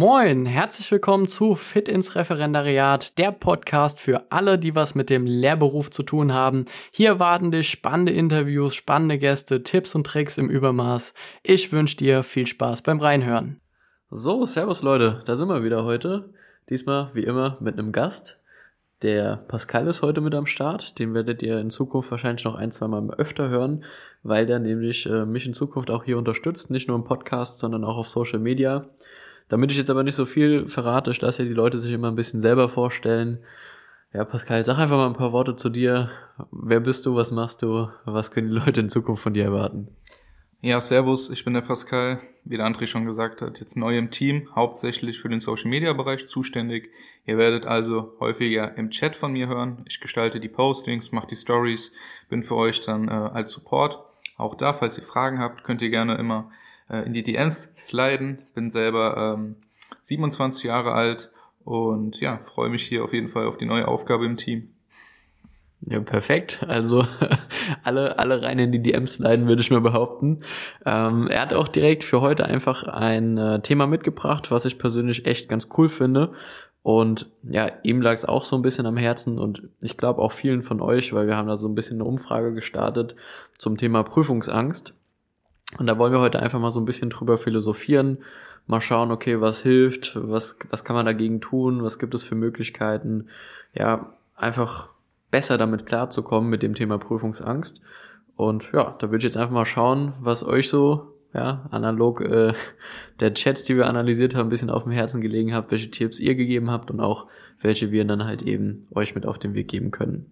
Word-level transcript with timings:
Moin, 0.00 0.46
herzlich 0.46 0.90
willkommen 0.90 1.28
zu 1.28 1.54
Fit 1.54 1.86
ins 1.86 2.16
Referendariat, 2.16 3.18
der 3.18 3.32
Podcast 3.32 4.00
für 4.00 4.32
alle, 4.32 4.58
die 4.58 4.74
was 4.74 4.94
mit 4.94 5.10
dem 5.10 5.26
Lehrberuf 5.26 5.90
zu 5.90 6.02
tun 6.02 6.32
haben. 6.32 6.64
Hier 6.90 7.18
warten 7.18 7.50
dich 7.50 7.68
spannende 7.68 8.10
Interviews, 8.10 8.74
spannende 8.74 9.18
Gäste, 9.18 9.62
Tipps 9.62 9.94
und 9.94 10.06
Tricks 10.06 10.38
im 10.38 10.48
Übermaß. 10.48 11.12
Ich 11.42 11.70
wünsche 11.70 11.98
dir 11.98 12.22
viel 12.22 12.46
Spaß 12.46 12.80
beim 12.80 12.98
Reinhören. 12.98 13.60
So, 14.10 14.46
servus 14.46 14.80
Leute, 14.80 15.22
da 15.26 15.36
sind 15.36 15.48
wir 15.48 15.64
wieder 15.64 15.84
heute. 15.84 16.30
Diesmal 16.70 17.10
wie 17.12 17.24
immer 17.24 17.58
mit 17.60 17.78
einem 17.78 17.92
Gast. 17.92 18.40
Der 19.02 19.36
Pascal 19.48 19.86
ist 19.86 20.00
heute 20.00 20.22
mit 20.22 20.34
am 20.34 20.46
Start. 20.46 20.98
Den 20.98 21.12
werdet 21.12 21.42
ihr 21.42 21.58
in 21.58 21.68
Zukunft 21.68 22.10
wahrscheinlich 22.10 22.46
noch 22.46 22.54
ein, 22.54 22.70
zwei 22.70 22.88
Mal 22.88 23.10
öfter 23.18 23.50
hören, 23.50 23.84
weil 24.22 24.46
der 24.46 24.60
nämlich 24.60 25.04
äh, 25.04 25.26
mich 25.26 25.44
in 25.44 25.52
Zukunft 25.52 25.90
auch 25.90 26.04
hier 26.04 26.16
unterstützt. 26.16 26.70
Nicht 26.70 26.88
nur 26.88 26.96
im 26.96 27.04
Podcast, 27.04 27.58
sondern 27.58 27.84
auch 27.84 27.98
auf 27.98 28.08
Social 28.08 28.38
Media. 28.38 28.88
Damit 29.50 29.72
ich 29.72 29.78
jetzt 29.78 29.90
aber 29.90 30.04
nicht 30.04 30.14
so 30.14 30.26
viel 30.26 30.68
verrate, 30.68 31.10
ich 31.10 31.20
lasse 31.20 31.42
ja 31.42 31.48
die 31.48 31.54
Leute 31.54 31.78
sich 31.78 31.92
immer 31.92 32.08
ein 32.08 32.14
bisschen 32.14 32.40
selber 32.40 32.68
vorstellen. 32.68 33.40
Ja, 34.14 34.24
Pascal, 34.24 34.64
sag 34.64 34.78
einfach 34.78 34.96
mal 34.96 35.08
ein 35.08 35.14
paar 35.14 35.32
Worte 35.32 35.56
zu 35.56 35.70
dir. 35.70 36.08
Wer 36.52 36.78
bist 36.78 37.04
du? 37.04 37.16
Was 37.16 37.32
machst 37.32 37.62
du? 37.62 37.88
Was 38.04 38.30
können 38.30 38.48
die 38.48 38.54
Leute 38.54 38.78
in 38.78 38.88
Zukunft 38.88 39.24
von 39.24 39.34
dir 39.34 39.44
erwarten? 39.44 39.88
Ja, 40.62 40.80
servus, 40.80 41.30
ich 41.30 41.44
bin 41.44 41.54
der 41.54 41.62
Pascal, 41.62 42.20
wie 42.44 42.58
der 42.58 42.66
André 42.66 42.86
schon 42.86 43.06
gesagt 43.06 43.42
hat, 43.42 43.58
jetzt 43.58 43.76
neu 43.76 43.98
im 43.98 44.12
Team, 44.12 44.48
hauptsächlich 44.54 45.18
für 45.18 45.28
den 45.28 45.40
Social 45.40 45.68
Media 45.68 45.94
Bereich 45.94 46.28
zuständig. 46.28 46.90
Ihr 47.26 47.36
werdet 47.36 47.66
also 47.66 48.12
häufiger 48.20 48.76
im 48.76 48.90
Chat 48.90 49.16
von 49.16 49.32
mir 49.32 49.48
hören. 49.48 49.84
Ich 49.88 50.00
gestalte 50.00 50.38
die 50.38 50.48
Postings, 50.48 51.10
mache 51.10 51.26
die 51.26 51.36
Stories, 51.36 51.92
bin 52.28 52.44
für 52.44 52.54
euch 52.54 52.82
dann 52.82 53.08
äh, 53.08 53.10
als 53.10 53.52
Support. 53.52 53.98
Auch 54.36 54.54
da, 54.54 54.74
falls 54.74 54.96
ihr 54.96 55.04
Fragen 55.04 55.40
habt, 55.40 55.64
könnt 55.64 55.82
ihr 55.82 55.90
gerne 55.90 56.16
immer 56.16 56.52
äh, 56.90 57.02
in 57.06 57.14
die 57.14 57.22
DMs 57.22 57.72
sliden. 57.76 58.42
Bin 58.54 58.70
selber 58.70 59.36
ähm, 59.38 59.56
27 60.02 60.64
Jahre 60.64 60.92
alt 60.92 61.30
und 61.64 62.20
ja, 62.20 62.38
freue 62.38 62.70
mich 62.70 62.86
hier 62.86 63.04
auf 63.04 63.12
jeden 63.12 63.28
Fall 63.28 63.46
auf 63.46 63.56
die 63.56 63.66
neue 63.66 63.88
Aufgabe 63.88 64.26
im 64.26 64.36
Team. 64.36 64.70
Ja, 65.82 66.00
perfekt. 66.00 66.62
Also 66.68 67.06
alle, 67.84 68.18
alle 68.18 68.42
rein 68.42 68.58
in 68.58 68.72
die 68.72 68.82
DMs 68.82 69.18
leiden, 69.18 69.46
würde 69.48 69.62
ich 69.62 69.70
mir 69.70 69.80
behaupten. 69.80 70.40
Ähm, 70.84 71.28
er 71.28 71.40
hat 71.40 71.54
auch 71.54 71.68
direkt 71.68 72.04
für 72.04 72.20
heute 72.20 72.44
einfach 72.44 72.84
ein 72.84 73.38
äh, 73.38 73.60
Thema 73.62 73.86
mitgebracht, 73.86 74.50
was 74.50 74.66
ich 74.66 74.78
persönlich 74.78 75.24
echt 75.26 75.48
ganz 75.48 75.68
cool 75.78 75.88
finde. 75.88 76.32
Und 76.82 77.30
ja, 77.42 77.70
ihm 77.82 78.00
lag 78.00 78.12
es 78.12 78.24
auch 78.24 78.44
so 78.44 78.56
ein 78.56 78.62
bisschen 78.62 78.86
am 78.86 78.96
Herzen 78.96 79.38
und 79.38 79.68
ich 79.82 79.98
glaube 79.98 80.22
auch 80.22 80.32
vielen 80.32 80.62
von 80.62 80.80
euch, 80.80 81.12
weil 81.12 81.26
wir 81.26 81.36
haben 81.36 81.48
da 81.48 81.58
so 81.58 81.68
ein 81.68 81.74
bisschen 81.74 81.98
eine 81.98 82.08
Umfrage 82.08 82.54
gestartet 82.54 83.16
zum 83.58 83.76
Thema 83.76 84.02
Prüfungsangst. 84.02 84.94
Und 85.78 85.86
da 85.86 85.98
wollen 85.98 86.12
wir 86.12 86.20
heute 86.20 86.40
einfach 86.40 86.58
mal 86.58 86.70
so 86.70 86.80
ein 86.80 86.84
bisschen 86.84 87.10
drüber 87.10 87.38
philosophieren, 87.38 88.18
mal 88.66 88.80
schauen, 88.80 89.10
okay, 89.10 89.40
was 89.40 89.62
hilft, 89.62 90.18
was, 90.20 90.58
was 90.70 90.84
kann 90.84 90.96
man 90.96 91.06
dagegen 91.06 91.40
tun, 91.40 91.82
was 91.82 91.98
gibt 91.98 92.14
es 92.14 92.24
für 92.24 92.34
Möglichkeiten, 92.34 93.28
ja, 93.74 94.12
einfach 94.34 94.90
besser 95.30 95.58
damit 95.58 95.86
klarzukommen 95.86 96.50
mit 96.50 96.62
dem 96.62 96.74
Thema 96.74 96.98
Prüfungsangst. 96.98 97.80
Und 98.36 98.70
ja, 98.72 98.96
da 98.98 99.10
würde 99.10 99.18
ich 99.18 99.24
jetzt 99.24 99.36
einfach 99.36 99.52
mal 99.52 99.64
schauen, 99.64 100.14
was 100.20 100.46
euch 100.46 100.68
so, 100.68 101.14
ja, 101.34 101.68
analog 101.70 102.20
äh, 102.20 102.52
der 103.20 103.34
Chats, 103.34 103.64
die 103.64 103.76
wir 103.76 103.86
analysiert 103.86 104.34
haben, 104.34 104.46
ein 104.46 104.50
bisschen 104.50 104.70
auf 104.70 104.84
dem 104.84 104.92
Herzen 104.92 105.20
gelegen 105.20 105.54
habt, 105.54 105.70
welche 105.70 105.90
Tipps 105.90 106.18
ihr 106.18 106.34
gegeben 106.34 106.70
habt 106.70 106.90
und 106.90 107.00
auch 107.00 107.26
welche 107.60 107.92
wir 107.92 108.04
dann 108.04 108.24
halt 108.24 108.42
eben 108.42 108.86
euch 108.94 109.14
mit 109.14 109.26
auf 109.26 109.38
den 109.38 109.54
Weg 109.54 109.68
geben 109.68 109.90
können. 109.90 110.26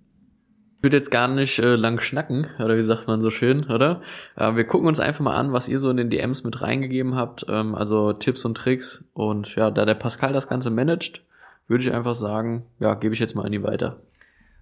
Ich 0.78 0.84
würde 0.84 0.96
jetzt 0.96 1.10
gar 1.10 1.26
nicht 1.26 1.58
äh, 1.58 1.74
lang 1.74 2.00
schnacken, 2.00 2.46
oder 2.60 2.78
wie 2.78 2.84
sagt 2.84 3.08
man 3.08 3.20
so 3.20 3.30
schön, 3.30 3.68
oder? 3.68 4.00
Äh, 4.36 4.54
wir 4.54 4.62
gucken 4.62 4.86
uns 4.86 5.00
einfach 5.00 5.24
mal 5.24 5.34
an, 5.34 5.52
was 5.52 5.68
ihr 5.68 5.80
so 5.80 5.90
in 5.90 5.96
den 5.96 6.08
DMs 6.08 6.44
mit 6.44 6.62
reingegeben 6.62 7.16
habt, 7.16 7.46
ähm, 7.48 7.74
also 7.74 8.12
Tipps 8.12 8.44
und 8.44 8.56
Tricks. 8.56 9.04
Und 9.12 9.56
ja, 9.56 9.72
da 9.72 9.84
der 9.84 9.96
Pascal 9.96 10.32
das 10.32 10.46
Ganze 10.46 10.70
managt, 10.70 11.24
würde 11.66 11.82
ich 11.82 11.92
einfach 11.92 12.14
sagen, 12.14 12.64
ja, 12.78 12.94
gebe 12.94 13.12
ich 13.12 13.18
jetzt 13.18 13.34
mal 13.34 13.44
an 13.44 13.50
die 13.50 13.64
weiter. 13.64 13.96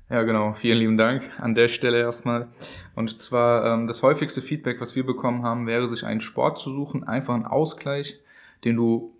Ja, 0.08 0.22
genau. 0.22 0.54
Vielen 0.54 0.78
lieben 0.78 0.96
Dank 0.96 1.22
an 1.38 1.54
der 1.54 1.68
Stelle 1.68 1.98
erstmal. 1.98 2.48
Und 2.94 3.18
zwar 3.18 3.66
ähm, 3.66 3.86
das 3.86 4.02
häufigste 4.02 4.40
Feedback, 4.40 4.80
was 4.80 4.96
wir 4.96 5.04
bekommen 5.04 5.42
haben, 5.42 5.66
wäre, 5.66 5.86
sich 5.86 6.06
einen 6.06 6.22
Sport 6.22 6.58
zu 6.58 6.72
suchen, 6.72 7.04
einfach 7.04 7.34
einen 7.34 7.44
Ausgleich, 7.44 8.18
den 8.64 8.76
du 8.76 9.14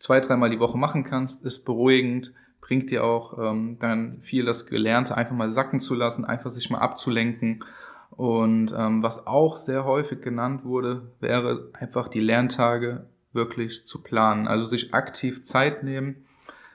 zwei, 0.00 0.18
dreimal 0.18 0.50
die 0.50 0.58
Woche 0.58 0.76
machen 0.76 1.04
kannst, 1.04 1.44
ist 1.44 1.64
beruhigend, 1.64 2.32
bringt 2.70 2.90
dir 2.92 3.02
auch 3.02 3.36
ähm, 3.36 3.78
dann 3.80 4.20
viel 4.22 4.44
das 4.44 4.66
Gelernte 4.66 5.16
einfach 5.16 5.34
mal 5.34 5.50
sacken 5.50 5.80
zu 5.80 5.96
lassen, 5.96 6.24
einfach 6.24 6.52
sich 6.52 6.70
mal 6.70 6.78
abzulenken. 6.78 7.64
Und 8.10 8.72
ähm, 8.72 9.02
was 9.02 9.26
auch 9.26 9.56
sehr 9.56 9.84
häufig 9.84 10.22
genannt 10.22 10.64
wurde, 10.64 11.10
wäre 11.18 11.68
einfach 11.72 12.06
die 12.06 12.20
Lerntage 12.20 13.06
wirklich 13.32 13.84
zu 13.86 14.00
planen. 14.00 14.46
Also 14.46 14.68
sich 14.68 14.94
aktiv 14.94 15.42
Zeit 15.42 15.82
nehmen, 15.82 16.24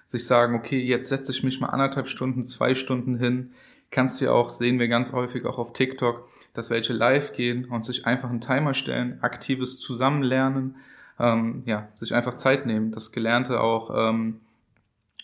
sich 0.03 0.27
sagen, 0.27 0.55
okay, 0.55 0.81
jetzt 0.81 1.07
setze 1.07 1.31
ich 1.31 1.43
mich 1.43 1.61
mal 1.61 1.69
anderthalb 1.69 2.09
Stunden, 2.09 2.43
zwei 2.43 2.75
Stunden 2.75 3.17
hin. 3.17 3.51
Kannst 3.89 4.19
du 4.19 4.25
ja 4.25 4.31
auch, 4.33 4.49
sehen 4.49 4.79
wir 4.79 4.89
ganz 4.89 5.13
häufig 5.13 5.45
auch 5.45 5.57
auf 5.57 5.71
TikTok, 5.71 6.27
dass 6.53 6.69
welche 6.69 6.91
live 6.91 7.31
gehen 7.31 7.63
und 7.63 7.85
sich 7.85 8.05
einfach 8.05 8.29
einen 8.29 8.41
Timer 8.41 8.73
stellen, 8.73 9.19
aktives 9.21 9.79
Zusammenlernen, 9.79 10.75
ähm, 11.21 11.63
ja, 11.65 11.87
sich 11.93 12.13
einfach 12.13 12.35
Zeit 12.35 12.65
nehmen, 12.65 12.91
das 12.91 13.13
Gelernte 13.13 13.61
auch 13.61 14.09
ähm, 14.09 14.41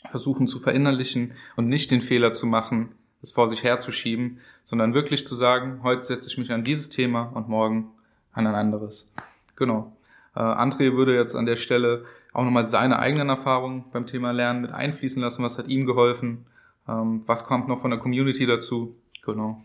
versuchen 0.09 0.47
zu 0.47 0.59
verinnerlichen 0.59 1.33
und 1.55 1.67
nicht 1.67 1.91
den 1.91 2.01
Fehler 2.01 2.33
zu 2.33 2.45
machen, 2.45 2.93
es 3.21 3.31
vor 3.31 3.49
sich 3.49 3.63
herzuschieben, 3.63 4.39
sondern 4.65 4.93
wirklich 4.93 5.27
zu 5.27 5.35
sagen, 5.35 5.81
heute 5.83 6.01
setze 6.01 6.29
ich 6.29 6.37
mich 6.37 6.51
an 6.51 6.63
dieses 6.63 6.89
Thema 6.89 7.31
und 7.33 7.47
morgen 7.47 7.91
an 8.33 8.47
ein 8.47 8.55
anderes. 8.55 9.11
Genau. 9.55 9.95
Äh, 10.35 10.39
André 10.39 10.95
würde 10.95 11.15
jetzt 11.15 11.35
an 11.35 11.45
der 11.45 11.55
Stelle 11.55 12.05
auch 12.33 12.43
nochmal 12.43 12.67
seine 12.67 12.99
eigenen 12.99 13.29
Erfahrungen 13.29 13.85
beim 13.91 14.07
Thema 14.07 14.31
Lernen 14.31 14.61
mit 14.61 14.71
einfließen 14.71 15.21
lassen. 15.21 15.43
Was 15.43 15.57
hat 15.57 15.67
ihm 15.67 15.85
geholfen? 15.85 16.45
Ähm, 16.87 17.23
was 17.25 17.45
kommt 17.45 17.67
noch 17.67 17.81
von 17.81 17.91
der 17.91 17.99
Community 17.99 18.45
dazu? 18.45 18.95
Genau. 19.23 19.61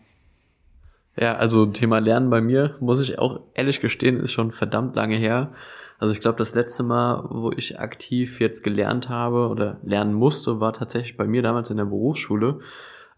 Ja, 1.15 1.35
also 1.35 1.65
Thema 1.65 1.99
Lernen 1.99 2.29
bei 2.29 2.41
mir, 2.41 2.75
muss 2.79 3.01
ich 3.01 3.17
auch 3.17 3.39
ehrlich 3.55 3.81
gestehen, 3.81 4.17
ist 4.17 4.31
schon 4.31 4.51
verdammt 4.51 4.95
lange 4.95 5.15
her. 5.15 5.51
Also 5.99 6.13
ich 6.13 6.21
glaube, 6.21 6.37
das 6.37 6.53
letzte 6.53 6.83
Mal, 6.83 7.25
wo 7.29 7.51
ich 7.51 7.79
aktiv 7.79 8.39
jetzt 8.39 8.63
gelernt 8.63 9.09
habe 9.09 9.47
oder 9.47 9.77
lernen 9.83 10.13
musste, 10.13 10.59
war 10.59 10.73
tatsächlich 10.73 11.17
bei 11.17 11.25
mir 11.25 11.41
damals 11.41 11.71
in 11.71 11.77
der 11.77 11.85
Berufsschule. 11.85 12.59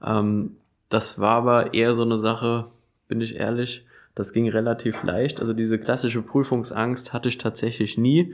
Ähm, 0.03 0.57
das 0.87 1.19
war 1.19 1.35
aber 1.35 1.73
eher 1.73 1.93
so 1.93 2.03
eine 2.03 2.17
Sache, 2.17 2.67
bin 3.07 3.21
ich 3.21 3.35
ehrlich, 3.35 3.85
das 4.15 4.33
ging 4.33 4.49
relativ 4.49 5.03
leicht. 5.03 5.39
Also 5.39 5.53
diese 5.53 5.77
klassische 5.79 6.21
Prüfungsangst 6.21 7.13
hatte 7.13 7.29
ich 7.29 7.37
tatsächlich 7.37 7.97
nie. 7.97 8.33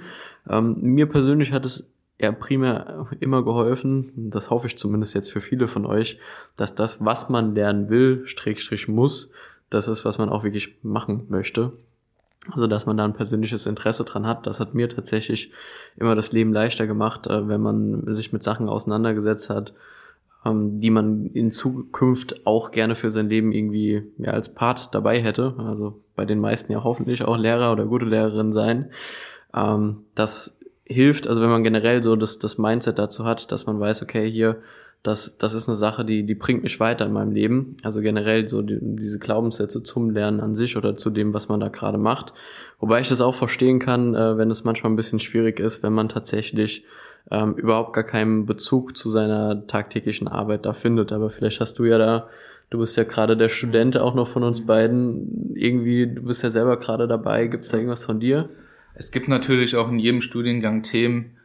Ähm, 0.49 0.77
mir 0.81 1.07
persönlich 1.07 1.51
hat 1.51 1.65
es 1.65 1.91
ja 2.19 2.31
primär 2.31 3.07
immer 3.19 3.43
geholfen, 3.43 4.11
das 4.15 4.49
hoffe 4.49 4.67
ich 4.67 4.77
zumindest 4.77 5.15
jetzt 5.15 5.31
für 5.31 5.41
viele 5.41 5.67
von 5.67 5.85
euch, 5.85 6.19
dass 6.55 6.75
das, 6.75 7.03
was 7.03 7.29
man 7.29 7.55
lernen 7.55 7.89
will, 7.89 8.25
Strich, 8.25 8.61
Strich 8.63 8.87
muss, 8.87 9.31
das 9.69 9.87
ist, 9.87 10.05
was 10.05 10.17
man 10.17 10.29
auch 10.29 10.43
wirklich 10.43 10.77
machen 10.81 11.25
möchte. 11.27 11.73
Also, 12.51 12.67
dass 12.67 12.85
man 12.85 12.97
da 12.97 13.05
ein 13.05 13.13
persönliches 13.13 13.65
Interesse 13.65 14.03
dran 14.03 14.27
hat, 14.27 14.45
das 14.45 14.59
hat 14.59 14.73
mir 14.75 14.87
tatsächlich 14.87 15.51
immer 15.97 16.15
das 16.15 16.31
Leben 16.31 16.53
leichter 16.53 16.85
gemacht, 16.85 17.27
äh, 17.27 17.47
wenn 17.47 17.61
man 17.61 18.13
sich 18.13 18.33
mit 18.33 18.43
Sachen 18.43 18.69
auseinandergesetzt 18.69 19.49
hat, 19.49 19.73
ähm, 20.45 20.79
die 20.79 20.91
man 20.91 21.27
in 21.27 21.49
Zukunft 21.49 22.45
auch 22.45 22.71
gerne 22.71 22.95
für 22.95 23.09
sein 23.09 23.29
Leben 23.29 23.51
irgendwie 23.51 24.03
ja, 24.17 24.31
als 24.31 24.53
Part 24.53 24.93
dabei 24.93 25.21
hätte. 25.21 25.55
Also 25.57 25.99
bei 26.15 26.25
den 26.25 26.39
meisten 26.39 26.71
ja 26.71 26.83
hoffentlich 26.83 27.23
auch 27.23 27.37
Lehrer 27.37 27.71
oder 27.71 27.85
gute 27.85 28.05
Lehrerin 28.05 28.51
sein. 28.51 28.91
Ähm, 29.55 30.03
das 30.13 30.59
hilft, 30.83 31.27
also 31.27 31.41
wenn 31.41 31.49
man 31.49 31.63
generell 31.63 32.03
so 32.03 32.15
das, 32.15 32.37
das 32.37 32.59
Mindset 32.59 32.99
dazu 32.99 33.25
hat, 33.25 33.51
dass 33.51 33.65
man 33.65 33.79
weiß, 33.79 34.03
okay, 34.03 34.29
hier, 34.29 34.61
das, 35.07 35.37
das 35.37 35.53
ist 35.53 35.67
eine 35.67 35.75
Sache, 35.75 36.03
die, 36.03 36.23
die 36.23 36.33
bringt 36.33 36.63
mich 36.63 36.79
weiter 36.79 37.05
in 37.05 37.13
meinem 37.13 37.31
Leben. 37.31 37.77
Also 37.83 38.01
generell 38.01 38.47
so 38.47 38.61
die, 38.61 38.79
diese 38.81 39.19
Glaubenssätze 39.19 39.83
zum 39.83 40.09
Lernen 40.09 40.39
an 40.39 40.55
sich 40.55 40.77
oder 40.77 40.97
zu 40.97 41.11
dem, 41.11 41.33
was 41.33 41.47
man 41.47 41.59
da 41.59 41.67
gerade 41.67 41.99
macht. 41.99 42.33
Wobei 42.79 43.01
ich 43.01 43.09
das 43.09 43.21
auch 43.21 43.35
verstehen 43.35 43.79
kann, 43.79 44.15
äh, 44.15 44.37
wenn 44.37 44.49
es 44.49 44.63
manchmal 44.63 44.91
ein 44.91 44.95
bisschen 44.95 45.19
schwierig 45.19 45.59
ist, 45.59 45.83
wenn 45.83 45.93
man 45.93 46.09
tatsächlich 46.09 46.85
ähm, 47.29 47.53
überhaupt 47.53 47.93
gar 47.93 48.03
keinen 48.03 48.47
Bezug 48.47 48.97
zu 48.97 49.09
seiner 49.09 49.67
tagtäglichen 49.67 50.27
Arbeit 50.27 50.65
da 50.65 50.73
findet. 50.73 51.11
Aber 51.11 51.29
vielleicht 51.29 51.61
hast 51.61 51.77
du 51.77 51.85
ja 51.85 51.99
da, 51.99 52.27
du 52.71 52.79
bist 52.79 52.97
ja 52.97 53.03
gerade 53.03 53.37
der 53.37 53.49
Student 53.49 53.97
auch 53.97 54.15
noch 54.15 54.27
von 54.27 54.43
uns 54.43 54.65
beiden, 54.65 55.55
irgendwie, 55.55 56.07
du 56.07 56.23
bist 56.23 56.41
ja 56.41 56.49
selber 56.49 56.77
gerade 56.77 57.07
dabei. 57.07 57.45
Gibt 57.45 57.63
es 57.63 57.69
da 57.69 57.77
irgendwas 57.77 58.05
von 58.05 58.19
dir? 58.19 58.49
Es 58.95 59.11
gibt 59.11 59.27
natürlich 59.27 59.75
auch 59.75 59.91
in 59.91 59.99
jedem 59.99 60.21
Studiengang 60.21 60.81
Themen, 60.81 61.37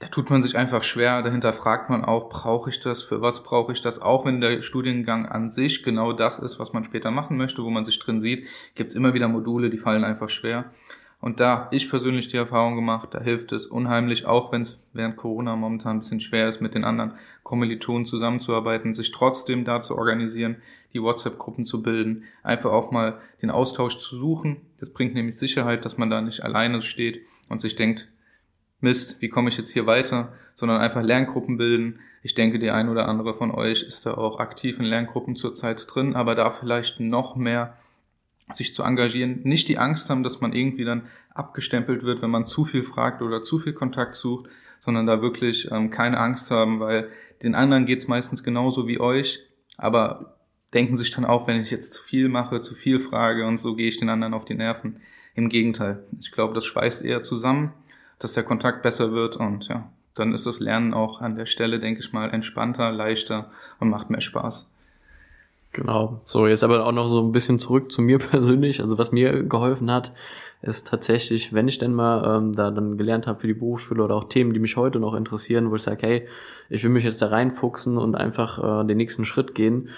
da 0.00 0.08
tut 0.08 0.28
man 0.28 0.42
sich 0.42 0.56
einfach 0.56 0.82
schwer, 0.82 1.22
dahinter 1.22 1.52
fragt 1.52 1.88
man 1.88 2.04
auch, 2.04 2.28
brauche 2.28 2.70
ich 2.70 2.80
das, 2.80 3.02
für 3.02 3.22
was 3.22 3.42
brauche 3.42 3.72
ich 3.72 3.80
das, 3.80 4.00
auch 4.00 4.24
wenn 4.24 4.40
der 4.40 4.62
Studiengang 4.62 5.26
an 5.26 5.48
sich 5.48 5.82
genau 5.82 6.12
das 6.12 6.38
ist, 6.38 6.58
was 6.58 6.72
man 6.72 6.84
später 6.84 7.10
machen 7.10 7.36
möchte, 7.36 7.62
wo 7.62 7.70
man 7.70 7.84
sich 7.84 7.98
drin 7.98 8.20
sieht, 8.20 8.46
gibt 8.74 8.90
es 8.90 8.96
immer 8.96 9.14
wieder 9.14 9.28
Module, 9.28 9.70
die 9.70 9.78
fallen 9.78 10.04
einfach 10.04 10.28
schwer. 10.28 10.66
Und 11.20 11.40
da 11.40 11.56
habe 11.56 11.76
ich 11.76 11.88
persönlich 11.88 12.28
die 12.28 12.36
Erfahrung 12.36 12.74
gemacht, 12.74 13.10
da 13.12 13.20
hilft 13.20 13.52
es 13.52 13.66
unheimlich, 13.66 14.26
auch 14.26 14.52
wenn 14.52 14.60
es 14.60 14.78
während 14.92 15.16
Corona 15.16 15.56
momentan 15.56 15.96
ein 15.96 16.00
bisschen 16.00 16.20
schwer 16.20 16.48
ist, 16.48 16.60
mit 16.60 16.74
den 16.74 16.84
anderen 16.84 17.14
Kommilitonen 17.44 18.04
zusammenzuarbeiten, 18.04 18.92
sich 18.92 19.10
trotzdem 19.10 19.64
da 19.64 19.80
zu 19.80 19.96
organisieren, 19.96 20.56
die 20.92 21.00
WhatsApp-Gruppen 21.00 21.64
zu 21.64 21.82
bilden, 21.82 22.24
einfach 22.42 22.72
auch 22.72 22.90
mal 22.90 23.20
den 23.40 23.50
Austausch 23.50 23.98
zu 24.00 24.18
suchen. 24.18 24.58
Das 24.80 24.90
bringt 24.90 25.14
nämlich 25.14 25.38
Sicherheit, 25.38 25.86
dass 25.86 25.96
man 25.96 26.10
da 26.10 26.20
nicht 26.20 26.42
alleine 26.42 26.82
steht 26.82 27.22
und 27.48 27.60
sich 27.60 27.74
denkt, 27.74 28.08
Mist, 28.84 29.20
wie 29.20 29.28
komme 29.28 29.48
ich 29.48 29.56
jetzt 29.56 29.72
hier 29.72 29.86
weiter, 29.86 30.32
sondern 30.54 30.80
einfach 30.80 31.02
Lerngruppen 31.02 31.56
bilden. 31.56 31.98
Ich 32.22 32.34
denke, 32.34 32.60
die 32.60 32.70
ein 32.70 32.88
oder 32.88 33.08
andere 33.08 33.34
von 33.34 33.50
euch 33.50 33.82
ist 33.82 34.06
da 34.06 34.14
auch 34.14 34.38
aktiv 34.38 34.78
in 34.78 34.84
Lerngruppen 34.84 35.34
zurzeit 35.34 35.84
drin, 35.92 36.14
aber 36.14 36.36
da 36.36 36.50
vielleicht 36.50 37.00
noch 37.00 37.34
mehr 37.34 37.76
sich 38.52 38.74
zu 38.74 38.82
engagieren, 38.82 39.40
nicht 39.42 39.68
die 39.68 39.78
Angst 39.78 40.10
haben, 40.10 40.22
dass 40.22 40.40
man 40.40 40.52
irgendwie 40.52 40.84
dann 40.84 41.06
abgestempelt 41.34 42.04
wird, 42.04 42.22
wenn 42.22 42.30
man 42.30 42.44
zu 42.44 42.64
viel 42.64 42.82
fragt 42.82 43.22
oder 43.22 43.42
zu 43.42 43.58
viel 43.58 43.72
Kontakt 43.72 44.14
sucht, 44.14 44.48
sondern 44.80 45.06
da 45.06 45.22
wirklich 45.22 45.70
ähm, 45.72 45.90
keine 45.90 46.18
Angst 46.18 46.50
haben, 46.50 46.78
weil 46.78 47.08
den 47.42 47.54
anderen 47.54 47.86
geht's 47.86 48.06
meistens 48.06 48.42
genauso 48.42 48.86
wie 48.86 49.00
euch, 49.00 49.40
aber 49.78 50.36
denken 50.74 50.96
sich 50.96 51.10
dann 51.10 51.24
auch, 51.24 51.46
wenn 51.46 51.62
ich 51.62 51.70
jetzt 51.70 51.94
zu 51.94 52.02
viel 52.02 52.28
mache, 52.28 52.60
zu 52.60 52.74
viel 52.74 52.98
frage 52.98 53.46
und 53.46 53.58
so 53.58 53.74
gehe 53.76 53.88
ich 53.88 53.98
den 53.98 54.10
anderen 54.10 54.34
auf 54.34 54.44
die 54.44 54.54
Nerven. 54.54 55.00
Im 55.34 55.48
Gegenteil, 55.48 56.04
ich 56.20 56.30
glaube, 56.30 56.54
das 56.54 56.64
schweißt 56.66 57.04
eher 57.04 57.22
zusammen, 57.22 57.72
dass 58.18 58.32
der 58.32 58.44
Kontakt 58.44 58.82
besser 58.82 59.12
wird 59.12 59.36
und 59.36 59.68
ja, 59.68 59.88
dann 60.14 60.32
ist 60.32 60.46
das 60.46 60.60
Lernen 60.60 60.94
auch 60.94 61.20
an 61.20 61.36
der 61.36 61.46
Stelle, 61.46 61.80
denke 61.80 62.00
ich 62.00 62.12
mal, 62.12 62.30
entspannter, 62.30 62.92
leichter 62.92 63.50
und 63.80 63.90
macht 63.90 64.10
mehr 64.10 64.20
Spaß. 64.20 64.68
Genau. 65.72 66.20
So, 66.24 66.46
jetzt 66.46 66.62
aber 66.62 66.86
auch 66.86 66.92
noch 66.92 67.08
so 67.08 67.20
ein 67.20 67.32
bisschen 67.32 67.58
zurück 67.58 67.90
zu 67.90 68.00
mir 68.00 68.18
persönlich. 68.30 68.80
Also 68.80 68.96
was 68.96 69.12
mir 69.12 69.42
geholfen 69.42 69.90
hat, 69.90 70.12
ist 70.62 70.86
tatsächlich, 70.86 71.52
wenn 71.52 71.68
ich 71.68 71.78
denn 71.78 71.92
mal 71.92 72.38
ähm, 72.38 72.54
da 72.54 72.70
dann 72.70 72.96
gelernt 72.96 73.26
habe 73.26 73.40
für 73.40 73.46
die 73.46 73.54
Berufsschule 73.54 74.02
oder 74.02 74.14
auch 74.14 74.24
Themen, 74.24 74.54
die 74.54 74.60
mich 74.60 74.76
heute 74.76 74.98
noch 74.98 75.14
interessieren, 75.14 75.70
wo 75.70 75.74
ich 75.74 75.82
sage, 75.82 76.06
hey, 76.06 76.28
ich 76.70 76.82
will 76.82 76.90
mich 76.90 77.04
jetzt 77.04 77.20
da 77.20 77.26
reinfuchsen 77.26 77.98
und 77.98 78.14
einfach 78.14 78.82
äh, 78.82 78.86
den 78.86 78.96
nächsten 78.96 79.26
Schritt 79.26 79.54
gehen, 79.54 79.90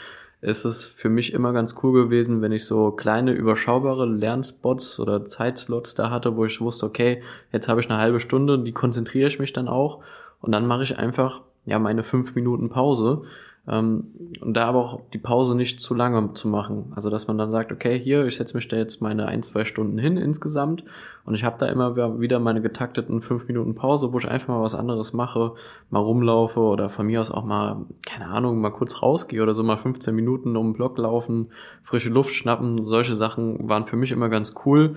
ist 0.47 0.65
es 0.65 0.87
für 0.87 1.09
mich 1.09 1.33
immer 1.33 1.53
ganz 1.53 1.75
cool 1.83 2.05
gewesen, 2.05 2.41
wenn 2.41 2.53
ich 2.53 2.67
so 2.67 2.93
kleine, 2.93 3.33
überschaubare 3.33 4.07
Lernspots 4.07 5.01
oder 5.01 5.25
Zeitslots 5.25 5.97
da 5.97 6.11
hatte, 6.11 6.37
wo 6.37 6.45
ich 6.45 6.61
wusste, 6.61 6.87
okay, 6.87 7.21
jetzt 7.51 7.69
habe 7.69 7.81
ich 7.81 7.91
eine 7.91 7.99
halbe 7.99 8.21
Stunde, 8.21 8.61
die 8.61 8.71
konzentriere 8.71 9.27
ich 9.27 9.41
mich 9.41 9.53
dann 9.53 9.67
auch. 9.67 10.05
Und 10.41 10.53
dann 10.53 10.69
mache 10.69 10.85
ich 10.85 10.99
einfach 10.99 11.43
ja 11.65 11.81
meine 11.81 12.05
fünf 12.05 12.37
Minuten 12.37 12.69
Pause 12.69 13.23
und 13.67 14.55
da 14.55 14.67
aber 14.67 14.79
auch 14.79 15.01
die 15.13 15.19
Pause 15.19 15.57
nicht 15.57 15.81
zu 15.81 15.93
lange 15.93 16.33
zu 16.35 16.47
machen. 16.47 16.93
Also 16.95 17.11
dass 17.11 17.27
man 17.27 17.37
dann 17.37 17.51
sagt, 17.51 17.73
okay, 17.73 17.99
hier, 17.99 18.25
ich 18.25 18.37
setze 18.37 18.57
mich 18.57 18.69
da 18.69 18.77
jetzt 18.77 19.03
meine 19.03 19.27
ein, 19.27 19.43
zwei 19.43 19.65
Stunden 19.65 19.99
hin 19.99 20.17
insgesamt 20.17 20.85
und 21.25 21.35
ich 21.35 21.43
habe 21.43 21.57
da 21.59 21.67
immer 21.67 22.21
wieder 22.21 22.39
meine 22.39 22.63
getakteten 22.63 23.21
fünf 23.21 23.49
Minuten 23.49 23.75
Pause, 23.75 24.13
wo 24.13 24.19
ich 24.19 24.29
einfach 24.29 24.49
mal 24.49 24.63
was 24.63 24.77
anderes 24.77 25.13
mache, 25.13 25.55
mal 25.91 25.99
rumlaufe 25.99 26.61
oder 26.61 26.89
von 26.89 27.07
mir 27.07 27.21
aus 27.21 27.33
auch 27.33 27.45
mal, 27.45 27.85
keine 28.07 28.27
Ahnung, 28.27 28.61
mal 28.61 28.71
kurz 28.71 29.03
rausgehe 29.03 29.43
oder 29.43 29.55
so 29.55 29.65
mal 29.65 29.77
15 29.77 30.15
Minuten 30.15 30.57
um 30.57 30.69
den 30.69 30.73
Block 30.75 30.97
laufen, 30.99 31.49
frische 31.83 32.11
Luft 32.11 32.35
schnappen. 32.35 32.85
Solche 32.85 33.17
Sachen 33.17 33.69
waren 33.69 33.85
für 33.85 33.97
mich 33.97 34.13
immer 34.13 34.29
ganz 34.29 34.55
cool. 34.65 34.95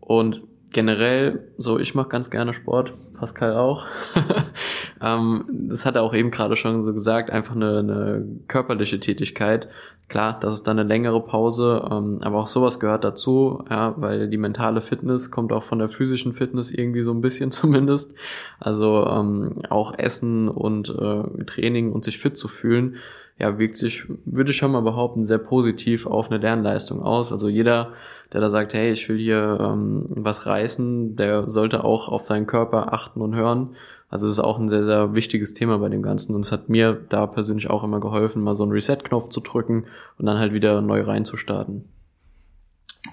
Und 0.00 0.42
generell, 0.72 1.48
so 1.58 1.78
ich 1.78 1.94
mache 1.94 2.08
ganz 2.08 2.30
gerne 2.30 2.52
Sport, 2.52 2.94
Pascal 3.14 3.56
auch. 3.56 3.86
ähm, 5.00 5.44
das 5.48 5.86
hat 5.86 5.96
er 5.96 6.02
auch 6.02 6.14
eben 6.14 6.30
gerade 6.30 6.56
schon 6.56 6.82
so 6.82 6.92
gesagt, 6.92 7.30
einfach 7.30 7.54
eine, 7.54 7.78
eine 7.78 8.24
körperliche 8.48 9.00
Tätigkeit. 9.00 9.68
Klar, 10.08 10.38
das 10.40 10.54
ist 10.54 10.66
dann 10.66 10.78
eine 10.78 10.86
längere 10.86 11.24
Pause, 11.24 11.88
ähm, 11.90 12.18
aber 12.20 12.38
auch 12.40 12.46
sowas 12.46 12.80
gehört 12.80 13.04
dazu, 13.04 13.64
ja, 13.70 13.94
weil 13.96 14.28
die 14.28 14.36
mentale 14.36 14.80
Fitness 14.80 15.30
kommt 15.30 15.52
auch 15.52 15.62
von 15.62 15.78
der 15.78 15.88
physischen 15.88 16.34
Fitness 16.34 16.70
irgendwie 16.70 17.02
so 17.02 17.12
ein 17.12 17.22
bisschen 17.22 17.50
zumindest. 17.52 18.14
Also 18.60 19.06
ähm, 19.06 19.62
auch 19.70 19.98
Essen 19.98 20.48
und 20.48 20.90
äh, 20.90 21.44
Training 21.44 21.92
und 21.92 22.04
sich 22.04 22.18
fit 22.18 22.36
zu 22.36 22.48
fühlen, 22.48 22.96
ja, 23.38 23.58
wirkt 23.58 23.76
sich, 23.76 24.04
würde 24.24 24.50
ich 24.50 24.56
schon 24.56 24.72
mal 24.72 24.82
behaupten, 24.82 25.24
sehr 25.24 25.38
positiv 25.38 26.06
auf 26.06 26.30
eine 26.30 26.40
Lernleistung 26.40 27.02
aus. 27.02 27.32
Also 27.32 27.48
jeder 27.48 27.92
der 28.32 28.40
da 28.40 28.48
sagt, 28.48 28.74
hey, 28.74 28.92
ich 28.92 29.08
will 29.08 29.18
hier 29.18 29.58
ähm, 29.60 30.06
was 30.08 30.46
reißen, 30.46 31.16
der 31.16 31.48
sollte 31.50 31.84
auch 31.84 32.08
auf 32.08 32.24
seinen 32.24 32.46
Körper 32.46 32.92
achten 32.92 33.20
und 33.20 33.34
hören. 33.34 33.76
Also 34.08 34.26
es 34.26 34.34
ist 34.34 34.40
auch 34.40 34.58
ein 34.58 34.68
sehr, 34.68 34.82
sehr 34.82 35.14
wichtiges 35.14 35.54
Thema 35.54 35.78
bei 35.78 35.88
dem 35.88 36.02
Ganzen 36.02 36.34
und 36.34 36.42
es 36.42 36.52
hat 36.52 36.68
mir 36.68 36.94
da 37.08 37.26
persönlich 37.26 37.70
auch 37.70 37.84
immer 37.84 38.00
geholfen, 38.00 38.42
mal 38.42 38.54
so 38.54 38.62
einen 38.62 38.72
Reset-Knopf 38.72 39.28
zu 39.28 39.40
drücken 39.40 39.84
und 40.18 40.26
dann 40.26 40.38
halt 40.38 40.52
wieder 40.52 40.80
neu 40.82 41.02
reinzustarten. 41.02 41.88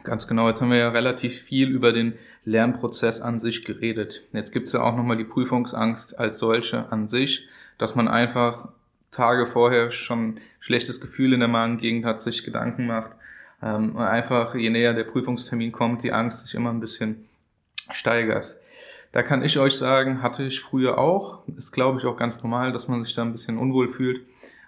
Ganz 0.04 0.28
genau, 0.28 0.48
jetzt 0.48 0.62
haben 0.62 0.72
wir 0.72 0.78
ja 0.78 0.90
relativ 0.90 1.42
viel 1.42 1.70
über 1.70 1.94
den 1.94 2.14
Lernprozess 2.46 3.22
an 3.22 3.40
sich 3.40 3.66
geredet. 3.66 4.24
Jetzt 4.34 4.52
gibt's 4.52 4.72
ja 4.72 4.82
auch 4.82 4.96
nochmal 4.96 5.18
die 5.18 5.24
Prüfungsangst 5.24 6.18
als 6.20 6.38
solche 6.38 6.92
an 6.92 7.08
sich, 7.08 7.48
dass 7.78 7.96
man 7.96 8.08
einfach 8.08 8.70
Tage 9.12 9.46
vorher 9.46 9.92
schon 9.92 10.40
schlechtes 10.60 11.02
Gefühl 11.02 11.34
in 11.34 11.40
der 11.40 11.50
Magengegend 11.50 12.06
hat, 12.06 12.22
sich 12.22 12.44
Gedanken 12.44 12.86
macht, 12.88 13.12
ähm, 13.62 13.98
einfach, 13.98 14.56
je 14.56 14.70
näher 14.70 14.94
der 14.94 15.04
Prüfungstermin 15.04 15.72
kommt, 15.72 16.04
die 16.04 16.14
Angst 16.14 16.46
sich 16.46 16.54
immer 16.54 16.70
ein 16.70 16.80
bisschen 16.80 17.28
steigert. 17.92 18.56
Da 19.12 19.24
kann 19.24 19.44
ich 19.44 19.58
euch 19.58 19.76
sagen, 19.76 20.22
hatte 20.22 20.44
ich 20.44 20.62
früher 20.62 20.98
auch. 20.98 21.40
Ist, 21.58 21.72
glaube 21.72 22.00
ich, 22.00 22.06
auch 22.06 22.16
ganz 22.16 22.42
normal, 22.44 22.72
dass 22.72 22.88
man 22.88 23.04
sich 23.04 23.16
da 23.16 23.24
ein 23.24 23.32
bisschen 23.32 23.58
unwohl 23.58 23.88
fühlt. 23.88 24.22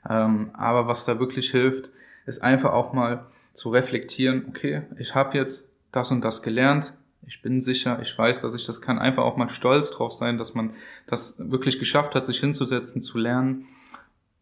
Ähm, 0.10 0.50
aber 0.54 0.88
was 0.88 1.06
da 1.06 1.20
wirklich 1.20 1.52
hilft, 1.52 1.90
ist 2.26 2.42
einfach 2.42 2.74
auch 2.74 2.94
mal 2.94 3.26
zu 3.54 3.70
reflektieren, 3.70 4.46
okay, 4.50 4.84
ich 4.98 5.14
habe 5.14 5.38
jetzt 5.38 5.70
das 5.92 6.10
und 6.10 6.22
das 6.22 6.42
gelernt, 6.42 6.94
ich 7.28 7.42
bin 7.42 7.62
sicher, 7.62 8.00
ich 8.02 8.18
weiß, 8.18 8.42
dass 8.42 8.56
ich 8.56 8.66
das 8.66 8.82
kann, 8.82 8.98
einfach 8.98 9.24
auch 9.24 9.38
mal 9.38 9.50
stolz 9.50 9.92
drauf 9.92 10.12
sein, 10.12 10.38
dass 10.38 10.56
man 10.56 10.74
das 11.06 11.36
wirklich 11.38 11.78
geschafft 11.78 12.16
hat, 12.16 12.26
sich 12.26 12.40
hinzusetzen, 12.40 13.02
zu 13.02 13.18
lernen 13.20 13.68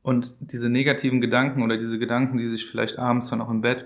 und 0.09 0.35
diese 0.39 0.69
negativen 0.69 1.21
Gedanken 1.21 1.61
oder 1.61 1.77
diese 1.77 1.99
Gedanken, 1.99 2.39
die 2.39 2.49
sich 2.49 2.65
vielleicht 2.65 2.97
abends 2.97 3.29
dann 3.29 3.41
auch 3.41 3.49
im 3.51 3.61
Bett 3.61 3.85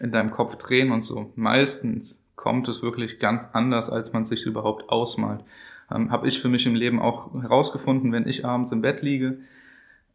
in 0.00 0.10
deinem 0.10 0.30
Kopf 0.30 0.56
drehen 0.56 0.90
und 0.90 1.02
so. 1.02 1.32
Meistens 1.36 2.24
kommt 2.34 2.66
es 2.68 2.82
wirklich 2.82 3.18
ganz 3.18 3.46
anders, 3.52 3.90
als 3.90 4.14
man 4.14 4.24
sich 4.24 4.46
überhaupt 4.46 4.88
ausmalt. 4.88 5.44
Ähm, 5.90 6.10
Habe 6.10 6.28
ich 6.28 6.40
für 6.40 6.48
mich 6.48 6.64
im 6.64 6.74
Leben 6.74 6.98
auch 6.98 7.34
herausgefunden, 7.42 8.10
wenn 8.10 8.26
ich 8.26 8.46
abends 8.46 8.72
im 8.72 8.80
Bett 8.80 9.02
liege. 9.02 9.40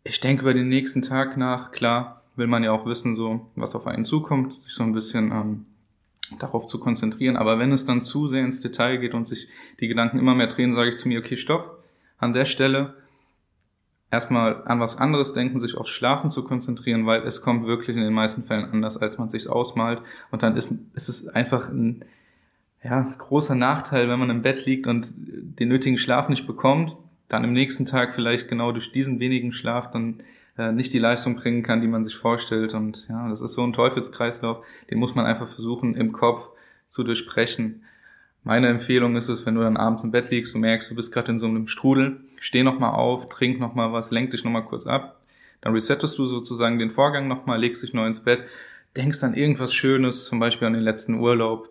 Ich 0.03 0.19
denke 0.19 0.42
über 0.42 0.56
den 0.56 0.68
nächsten 0.68 1.03
Tag 1.03 1.38
nach. 1.38 1.71
Klar, 1.71 2.24
will 2.36 2.48
man 2.48 2.63
ja 2.63 2.71
auch 2.71 2.88
wissen, 2.88 3.15
so 3.15 3.45
was 3.56 3.75
auf 3.75 3.86
einen 3.86 4.03
zukommt, 4.03 4.59
sich 4.59 4.74
so 4.74 4.81
ein 4.81 4.94
bisschen 4.94 5.31
ähm, 5.31 5.65
darauf 6.39 6.65
zu 6.65 6.80
konzentrieren. 6.80 7.38
Aber 7.38 7.59
wenn 7.59 7.71
es 7.71 7.86
dann 7.86 8.01
zu 8.01 8.27
sehr 8.30 8.44
ins 8.44 8.62
Detail 8.62 8.98
geht 8.98 9.13
und 9.13 9.25
sich 9.25 9.48
die 9.80 9.88
Gedanken 9.88 10.18
immer 10.18 10.33
mehr 10.33 10.48
drehen, 10.48 10.74
sage 10.74 10.89
ich 10.89 10.98
zu 10.98 11.07
mir, 11.07 11.19
okay, 11.19 11.38
stopp. 11.38 11.83
An 12.18 12.33
der 12.33 12.45
Stelle 12.45 12.95
erstmal 14.15 14.63
an 14.65 14.79
was 14.79 14.97
anderes 14.97 15.33
denken, 15.33 15.59
sich 15.59 15.75
aufs 15.75 15.89
Schlafen 15.89 16.31
zu 16.31 16.44
konzentrieren, 16.44 17.06
weil 17.06 17.21
es 17.23 17.41
kommt 17.41 17.67
wirklich 17.67 17.97
in 17.97 18.03
den 18.03 18.13
meisten 18.13 18.44
Fällen 18.44 18.71
anders, 18.71 18.97
als 18.97 19.17
man 19.17 19.27
sich 19.27 19.50
ausmalt. 19.50 20.01
Und 20.31 20.41
dann 20.41 20.56
ist, 20.56 20.69
ist 20.94 21.09
es 21.09 21.27
einfach 21.27 21.69
ein 21.69 22.06
ja, 22.83 23.13
großer 23.17 23.56
Nachteil, 23.56 24.07
wenn 24.07 24.19
man 24.19 24.29
im 24.29 24.41
Bett 24.41 24.65
liegt 24.65 24.88
und 24.88 25.13
den 25.17 25.67
nötigen 25.67 25.97
Schlaf 25.97 26.29
nicht 26.29 26.47
bekommt, 26.47 26.95
dann 27.27 27.44
im 27.44 27.53
nächsten 27.53 27.85
Tag 27.85 28.15
vielleicht 28.15 28.47
genau 28.47 28.71
durch 28.71 28.91
diesen 28.91 29.19
wenigen 29.19 29.51
Schlaf 29.51 29.91
dann 29.91 30.22
äh, 30.57 30.72
nicht 30.72 30.93
die 30.93 31.00
Leistung 31.00 31.36
bringen 31.36 31.63
kann, 31.63 31.81
die 31.81 31.88
man 31.88 32.03
sich 32.03 32.15
vorstellt. 32.15 32.74
Und 32.74 33.07
ja, 33.10 33.27
das 33.27 33.41
ist 33.41 33.53
so 33.53 33.63
ein 33.63 33.74
Teufelskreislauf, 33.74 34.63
den 34.89 35.00
muss 35.00 35.15
man 35.15 35.25
einfach 35.25 35.48
versuchen 35.50 35.95
im 35.95 36.13
Kopf 36.13 36.50
zu 36.88 37.03
durchbrechen. 37.03 37.84
Meine 38.47 38.67
Empfehlung 38.67 39.15
ist 39.15 39.27
es, 39.27 39.43
wenn 39.47 39.55
du 39.55 39.61
dann 39.61 39.75
abends 39.75 40.03
im 40.03 40.11
Bett 40.11 40.29
liegst, 40.29 40.53
du 40.53 40.59
merkst, 40.59 40.91
du 40.91 40.95
bist 40.95 41.11
gerade 41.11 41.31
in 41.31 41.39
so 41.39 41.47
einem 41.47 41.67
Strudel, 41.67 42.17
steh 42.39 42.61
nochmal 42.61 42.91
auf, 42.91 43.25
trink 43.25 43.59
nochmal 43.59 43.91
was, 43.91 44.11
lenk 44.11 44.29
dich 44.29 44.43
nochmal 44.43 44.65
kurz 44.65 44.85
ab, 44.85 45.19
dann 45.61 45.73
resettest 45.73 46.15
du 46.19 46.27
sozusagen 46.27 46.77
den 46.77 46.91
Vorgang 46.91 47.27
nochmal, 47.27 47.59
legst 47.59 47.81
dich 47.81 47.95
neu 47.95 48.05
ins 48.05 48.19
Bett, 48.19 48.43
denkst 48.95 49.23
an 49.23 49.33
irgendwas 49.33 49.73
Schönes, 49.73 50.25
zum 50.25 50.37
Beispiel 50.37 50.67
an 50.67 50.73
den 50.73 50.83
letzten 50.83 51.15
Urlaub, 51.15 51.69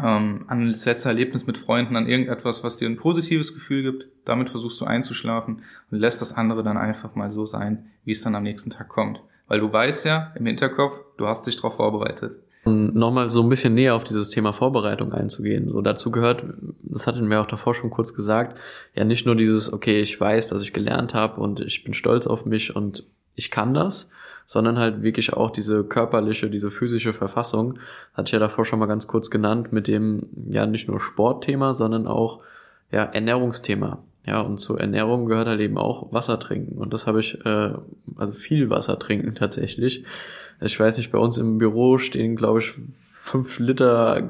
ähm, 0.00 0.44
an 0.46 0.70
das 0.70 0.84
letzte 0.84 1.08
Erlebnis 1.08 1.48
mit 1.48 1.58
Freunden, 1.58 1.96
an 1.96 2.06
irgendetwas, 2.06 2.62
was 2.62 2.76
dir 2.76 2.88
ein 2.88 2.96
positives 2.96 3.52
Gefühl 3.52 3.82
gibt. 3.82 4.06
Damit 4.24 4.50
versuchst 4.50 4.80
du 4.80 4.84
einzuschlafen 4.84 5.64
und 5.90 5.98
lässt 5.98 6.20
das 6.22 6.32
andere 6.32 6.62
dann 6.62 6.78
einfach 6.78 7.16
mal 7.16 7.32
so 7.32 7.44
sein, 7.44 7.90
wie 8.04 8.12
es 8.12 8.22
dann 8.22 8.36
am 8.36 8.44
nächsten 8.44 8.70
Tag 8.70 8.88
kommt. 8.88 9.20
Weil 9.48 9.58
du 9.58 9.72
weißt 9.72 10.04
ja 10.04 10.32
im 10.36 10.46
Hinterkopf, 10.46 11.00
du 11.16 11.26
hast 11.26 11.44
dich 11.44 11.56
darauf 11.56 11.74
vorbereitet 11.74 12.36
nochmal 12.64 13.28
so 13.28 13.42
ein 13.42 13.48
bisschen 13.48 13.74
näher 13.74 13.94
auf 13.94 14.04
dieses 14.04 14.30
Thema 14.30 14.52
Vorbereitung 14.52 15.12
einzugehen. 15.12 15.66
So 15.66 15.80
dazu 15.80 16.10
gehört, 16.10 16.44
das 16.82 17.06
hatten 17.06 17.28
wir 17.28 17.40
auch 17.40 17.46
davor 17.46 17.74
schon 17.74 17.90
kurz 17.90 18.14
gesagt, 18.14 18.58
ja 18.94 19.04
nicht 19.04 19.26
nur 19.26 19.34
dieses, 19.34 19.72
okay, 19.72 20.00
ich 20.00 20.20
weiß, 20.20 20.48
dass 20.48 20.62
ich 20.62 20.72
gelernt 20.72 21.14
habe 21.14 21.40
und 21.40 21.60
ich 21.60 21.82
bin 21.82 21.94
stolz 21.94 22.26
auf 22.26 22.44
mich 22.44 22.76
und 22.76 23.04
ich 23.34 23.50
kann 23.50 23.74
das, 23.74 24.10
sondern 24.46 24.78
halt 24.78 25.02
wirklich 25.02 25.32
auch 25.32 25.50
diese 25.50 25.82
körperliche, 25.82 26.50
diese 26.50 26.70
physische 26.70 27.12
Verfassung, 27.12 27.78
hatte 28.14 28.28
ich 28.28 28.32
ja 28.32 28.38
davor 28.38 28.64
schon 28.64 28.78
mal 28.78 28.86
ganz 28.86 29.06
kurz 29.06 29.30
genannt, 29.30 29.72
mit 29.72 29.88
dem 29.88 30.28
ja 30.50 30.66
nicht 30.66 30.88
nur 30.88 31.00
Sportthema, 31.00 31.72
sondern 31.72 32.06
auch 32.06 32.40
ja 32.90 33.04
Ernährungsthema. 33.04 34.04
Ja, 34.24 34.40
und 34.40 34.58
zur 34.58 34.80
Ernährung 34.80 35.26
gehört 35.26 35.48
halt 35.48 35.60
eben 35.60 35.78
auch 35.78 36.12
Wasser 36.12 36.38
trinken. 36.38 36.78
Und 36.78 36.92
das 36.92 37.06
habe 37.06 37.20
ich, 37.20 37.44
äh, 37.44 37.72
also 38.16 38.32
viel 38.32 38.70
Wasser 38.70 38.98
trinken 38.98 39.34
tatsächlich. 39.36 40.04
Ich 40.60 40.78
weiß 40.78 40.98
nicht, 40.98 41.10
bei 41.10 41.18
uns 41.18 41.38
im 41.38 41.58
Büro 41.58 41.98
stehen, 41.98 42.36
glaube 42.36 42.60
ich, 42.60 42.74
fünf 43.00 43.58
Liter 43.58 44.28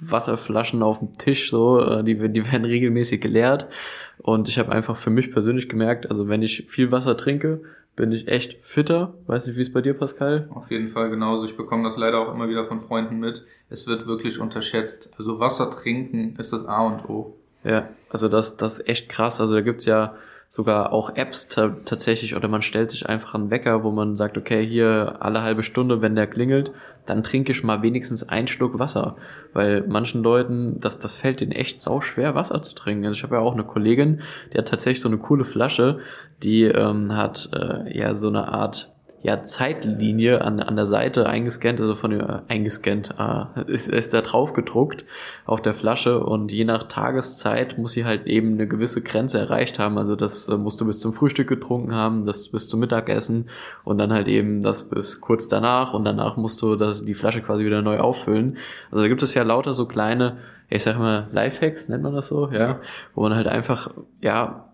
Wasserflaschen 0.00 0.82
auf 0.82 0.98
dem 0.98 1.12
Tisch, 1.18 1.50
so, 1.50 1.80
äh, 1.80 2.04
die, 2.04 2.16
die 2.32 2.50
werden 2.50 2.64
regelmäßig 2.66 3.20
geleert. 3.20 3.68
Und 4.18 4.48
ich 4.48 4.58
habe 4.58 4.72
einfach 4.72 4.96
für 4.96 5.10
mich 5.10 5.32
persönlich 5.32 5.68
gemerkt, 5.68 6.10
also 6.10 6.28
wenn 6.28 6.42
ich 6.42 6.66
viel 6.68 6.90
Wasser 6.90 7.16
trinke, 7.16 7.60
bin 7.96 8.12
ich 8.12 8.28
echt 8.28 8.64
fitter. 8.64 9.14
Weiß 9.26 9.46
nicht, 9.46 9.56
wie 9.56 9.62
es 9.62 9.72
bei 9.72 9.80
dir, 9.80 9.94
Pascal? 9.94 10.48
Auf 10.52 10.70
jeden 10.70 10.88
Fall 10.88 11.10
genauso. 11.10 11.46
Ich 11.46 11.56
bekomme 11.56 11.84
das 11.84 11.96
leider 11.96 12.20
auch 12.20 12.32
immer 12.32 12.48
wieder 12.48 12.66
von 12.66 12.80
Freunden 12.80 13.18
mit. 13.18 13.44
Es 13.70 13.86
wird 13.86 14.06
wirklich 14.06 14.38
unterschätzt. 14.38 15.10
Also 15.18 15.40
Wasser 15.40 15.70
trinken 15.70 16.36
ist 16.36 16.52
das 16.52 16.66
A 16.66 16.86
und 16.86 17.08
O. 17.08 17.36
Ja, 17.64 17.88
also 18.10 18.28
das, 18.28 18.56
das 18.56 18.78
ist 18.78 18.88
echt 18.88 19.08
krass. 19.08 19.40
Also 19.40 19.54
da 19.54 19.60
gibt's 19.60 19.84
ja 19.84 20.14
sogar 20.48 20.92
auch 20.92 21.16
Apps 21.16 21.48
tatsächlich 21.48 22.36
oder 22.36 22.46
man 22.48 22.62
stellt 22.62 22.90
sich 22.90 23.08
einfach 23.08 23.34
einen 23.34 23.50
Wecker, 23.50 23.82
wo 23.82 23.90
man 23.90 24.14
sagt, 24.14 24.38
okay, 24.38 24.64
hier 24.64 25.16
alle 25.20 25.42
halbe 25.42 25.64
Stunde, 25.64 26.02
wenn 26.02 26.14
der 26.14 26.28
klingelt, 26.28 26.70
dann 27.04 27.24
trinke 27.24 27.50
ich 27.52 27.64
mal 27.64 27.82
wenigstens 27.82 28.28
einen 28.28 28.46
Schluck 28.46 28.78
Wasser. 28.78 29.16
Weil 29.52 29.84
manchen 29.88 30.22
Leuten, 30.22 30.78
das, 30.78 30.98
das 30.98 31.16
fällt 31.16 31.40
ihnen 31.40 31.52
echt 31.52 31.80
sau 31.80 32.00
schwer, 32.00 32.34
Wasser 32.34 32.62
zu 32.62 32.74
trinken. 32.76 33.06
Also 33.06 33.18
ich 33.18 33.22
habe 33.24 33.36
ja 33.36 33.40
auch 33.40 33.54
eine 33.54 33.64
Kollegin, 33.64 34.22
die 34.52 34.58
hat 34.58 34.68
tatsächlich 34.68 35.00
so 35.00 35.08
eine 35.08 35.18
coole 35.18 35.44
Flasche, 35.44 35.98
die 36.42 36.64
ähm, 36.64 37.16
hat 37.16 37.50
äh, 37.52 37.96
ja 37.96 38.14
so 38.14 38.28
eine 38.28 38.48
Art 38.48 38.92
ja, 39.22 39.42
Zeitlinie 39.42 40.42
an, 40.42 40.60
an 40.60 40.76
der 40.76 40.86
Seite 40.86 41.26
eingescannt, 41.26 41.80
also 41.80 41.94
von 41.94 42.12
der, 42.12 42.44
eingescannt, 42.48 43.14
äh, 43.18 43.62
ist, 43.66 43.88
ist 43.88 44.14
da 44.14 44.20
drauf 44.20 44.52
gedruckt 44.52 45.04
auf 45.46 45.62
der 45.62 45.74
Flasche 45.74 46.22
und 46.22 46.52
je 46.52 46.64
nach 46.64 46.84
Tageszeit 46.84 47.78
muss 47.78 47.92
sie 47.92 48.04
halt 48.04 48.26
eben 48.26 48.54
eine 48.54 48.68
gewisse 48.68 49.02
Grenze 49.02 49.40
erreicht 49.40 49.78
haben. 49.78 49.98
Also 49.98 50.16
das 50.16 50.48
äh, 50.48 50.56
musst 50.56 50.80
du 50.80 50.86
bis 50.86 51.00
zum 51.00 51.12
Frühstück 51.12 51.48
getrunken 51.48 51.94
haben, 51.94 52.26
das 52.26 52.50
bis 52.50 52.68
zum 52.68 52.80
Mittagessen 52.80 53.48
und 53.84 53.98
dann 53.98 54.12
halt 54.12 54.28
eben 54.28 54.62
das 54.62 54.88
bis 54.88 55.20
kurz 55.20 55.48
danach 55.48 55.94
und 55.94 56.04
danach 56.04 56.36
musst 56.36 56.62
du 56.62 56.76
das, 56.76 57.04
die 57.04 57.14
Flasche 57.14 57.42
quasi 57.42 57.64
wieder 57.64 57.82
neu 57.82 57.98
auffüllen. 57.98 58.58
Also 58.90 59.02
da 59.02 59.08
gibt 59.08 59.22
es 59.22 59.34
ja 59.34 59.42
lauter 59.42 59.72
so 59.72 59.86
kleine, 59.86 60.36
ich 60.68 60.82
sag 60.82 60.98
mal, 60.98 61.28
Lifehacks 61.32 61.88
nennt 61.88 62.02
man 62.02 62.14
das 62.14 62.28
so, 62.28 62.50
ja, 62.50 62.80
wo 63.14 63.22
man 63.22 63.34
halt 63.34 63.46
einfach, 63.46 63.92
ja, 64.20 64.65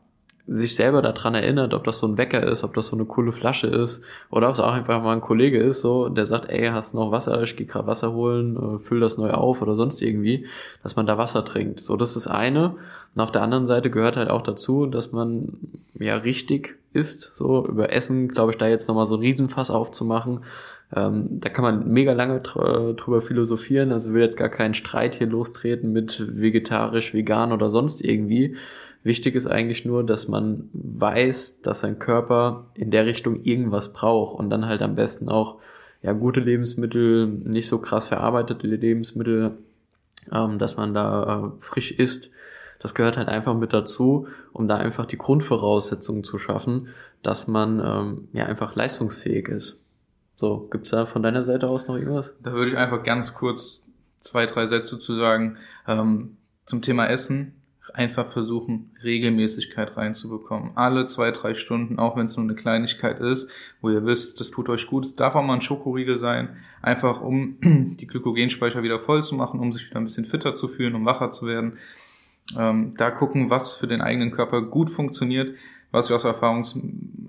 sich 0.47 0.75
selber 0.75 1.03
daran 1.03 1.35
erinnert, 1.35 1.73
ob 1.73 1.85
das 1.85 1.99
so 1.99 2.07
ein 2.09 2.19
Wecker 2.19 2.43
ist, 2.43 2.65
ob 2.65 2.75
das 2.75 2.89
so 2.89 2.97
eine 2.97 3.05
coole 3.05 3.31
Flasche 3.31 3.69
ist 3.69 4.03
oder 4.29 4.49
ob 4.49 4.55
es 4.55 4.61
auch 4.61 4.73
einfach 4.73 5.03
mal 5.03 5.13
ein 5.13 5.21
Kollege 5.21 5.63
ist, 5.63 5.83
so 5.83 6.09
der 6.09 6.27
sagt, 6.27 6.51
ey, 6.51 6.67
hast 6.69 6.95
noch 6.95 7.13
Wasser, 7.13 7.43
ich 7.43 7.57
gehe 7.57 7.67
gerade 7.67 7.87
Wasser 7.87 8.13
holen, 8.13 8.57
äh, 8.57 8.79
füll 8.79 9.01
das 9.01 9.19
neu 9.19 9.31
auf 9.31 9.63
oder 9.63 9.77
sonst 9.77 10.03
irgendwie, 10.03 10.47
dass 10.83 10.97
man 10.97 11.07
da 11.07 11.17
Wasser 11.17 11.45
trinkt. 11.45 11.81
So, 11.81 11.97
das 11.97 12.17
ist 12.17 12.27
eine. 12.27 12.75
Und 13.15 13.21
auf 13.21 13.31
der 13.31 13.43
anderen 13.43 13.67
Seite 13.67 13.91
gehört 13.91 14.17
halt 14.17 14.31
auch 14.31 14.43
dazu, 14.43 14.87
dass 14.87 15.13
man 15.13 15.59
ja 15.99 16.17
richtig 16.17 16.77
isst. 16.93 17.37
So 17.37 17.65
über 17.67 17.93
Essen, 17.93 18.29
glaube 18.29 18.53
ich, 18.53 18.59
da 18.59 18.67
jetzt 18.67 18.89
nochmal 18.89 19.07
so 19.07 19.15
ein 19.15 19.21
Riesenfass 19.21 19.71
aufzumachen. 19.71 20.41
Ähm, 20.95 21.41
da 21.41 21.49
kann 21.49 21.65
man 21.65 21.93
mega 21.93 22.13
lange 22.13 22.41
dr 22.41 22.95
drüber 22.95 23.21
philosophieren. 23.21 23.93
Also 23.93 24.13
will 24.13 24.23
jetzt 24.23 24.37
gar 24.37 24.49
keinen 24.49 24.75
Streit 24.75 25.15
hier 25.15 25.27
lostreten 25.27 25.93
mit 25.93 26.25
vegetarisch, 26.37 27.15
vegan 27.15 27.53
oder 27.53 27.71
sonst 27.71 28.05
irgendwie. 28.05 28.57
Wichtig 29.05 29.35
ist 29.35 29.47
eigentlich 29.47 29.85
nur, 29.85 30.05
dass 30.05 30.29
man 30.29 30.69
weiß, 30.73 31.63
dass 31.63 31.81
sein 31.81 31.99
Körper 31.99 32.67
in 32.75 32.91
der 32.91 33.07
Richtung 33.07 33.43
irgendwas 33.43 33.93
braucht 33.93 34.39
und 34.39 34.49
dann 34.51 34.67
halt 34.67 34.81
am 34.81 34.95
besten 34.95 35.29
auch 35.29 35.59
ja 36.03 36.13
gute 36.13 36.41
Lebensmittel, 36.41 37.27
nicht 37.27 37.69
so 37.69 37.79
krass 37.79 38.07
verarbeitete 38.07 38.67
Lebensmittel, 38.67 39.53
ähm, 40.33 40.59
dass 40.59 40.77
man 40.77 40.95
da 40.95 41.47
äh, 41.47 41.61
frisch 41.61 41.93
isst. 41.93 42.31
Das 42.79 42.95
gehört 42.95 43.17
halt 43.17 43.29
einfach 43.29 43.55
mit 43.57 43.73
dazu, 43.73 44.27
um 44.53 44.69
da 44.69 44.77
einfach 44.77 45.07
die 45.07 45.19
Grundvoraussetzungen 45.19 46.25
zu 46.25 46.39
schaffen, 46.39 46.89
dass 47.23 47.47
man 47.47 47.81
ähm, 47.85 48.29
ja 48.33 48.47
einfach 48.47 48.75
leistungsfähig 48.75 49.49
ist. 49.49 49.81
So, 50.37 50.69
gibt's 50.71 50.91
da 50.91 51.07
von 51.07 51.23
deiner 51.23 51.43
Seite 51.43 51.69
aus 51.69 51.87
noch 51.87 51.97
irgendwas? 51.97 52.35
Da 52.43 52.53
würde 52.53 52.73
ich 52.73 52.77
einfach 52.77 53.05
ganz 53.05 53.35
kurz 53.35 53.85
zwei, 54.19 54.47
drei 54.47 54.67
Sätze 54.67 54.99
zu 54.99 55.17
sagen. 55.17 55.59
Ähm, 55.87 56.37
zum 56.67 56.83
Thema 56.83 57.07
Essen 57.07 57.55
einfach 57.95 58.33
versuchen, 58.33 58.91
Regelmäßigkeit 59.03 59.97
reinzubekommen. 59.97 60.73
Alle 60.75 61.05
zwei, 61.07 61.31
drei 61.31 61.55
Stunden, 61.55 61.99
auch 61.99 62.17
wenn 62.17 62.27
es 62.27 62.37
nur 62.37 62.45
eine 62.45 62.55
Kleinigkeit 62.55 63.21
ist, 63.21 63.51
wo 63.81 63.91
ihr 63.91 64.05
wisst, 64.05 64.41
das 64.41 64.51
tut 64.51 64.69
euch 64.69 64.87
gut. 64.87 65.05
Es 65.05 65.15
darf 65.15 65.35
auch 65.35 65.43
mal 65.43 65.55
ein 65.55 65.61
Schokoriegel 65.61 66.19
sein, 66.19 66.57
einfach 66.81 67.21
um 67.21 67.57
die 67.63 68.07
Glykogenspeicher 68.07 68.83
wieder 68.83 68.99
voll 68.99 69.23
zu 69.23 69.35
machen, 69.35 69.61
um 69.61 69.73
sich 69.73 69.89
wieder 69.89 70.01
ein 70.01 70.05
bisschen 70.05 70.25
fitter 70.25 70.55
zu 70.55 70.69
fühlen, 70.69 70.95
um 70.95 71.05
wacher 71.05 71.31
zu 71.31 71.47
werden. 71.47 71.79
Ähm, 72.59 72.95
da 72.97 73.11
gucken, 73.11 73.51
was 73.51 73.75
für 73.75 73.87
den 73.87 74.01
eigenen 74.01 74.31
Körper 74.31 74.63
gut 74.63 74.91
funktioniert. 74.91 75.57
Was 75.91 76.09
ich 76.09 76.17
auch 76.17 76.21
so 76.21 76.29
erfahrungs 76.29 76.79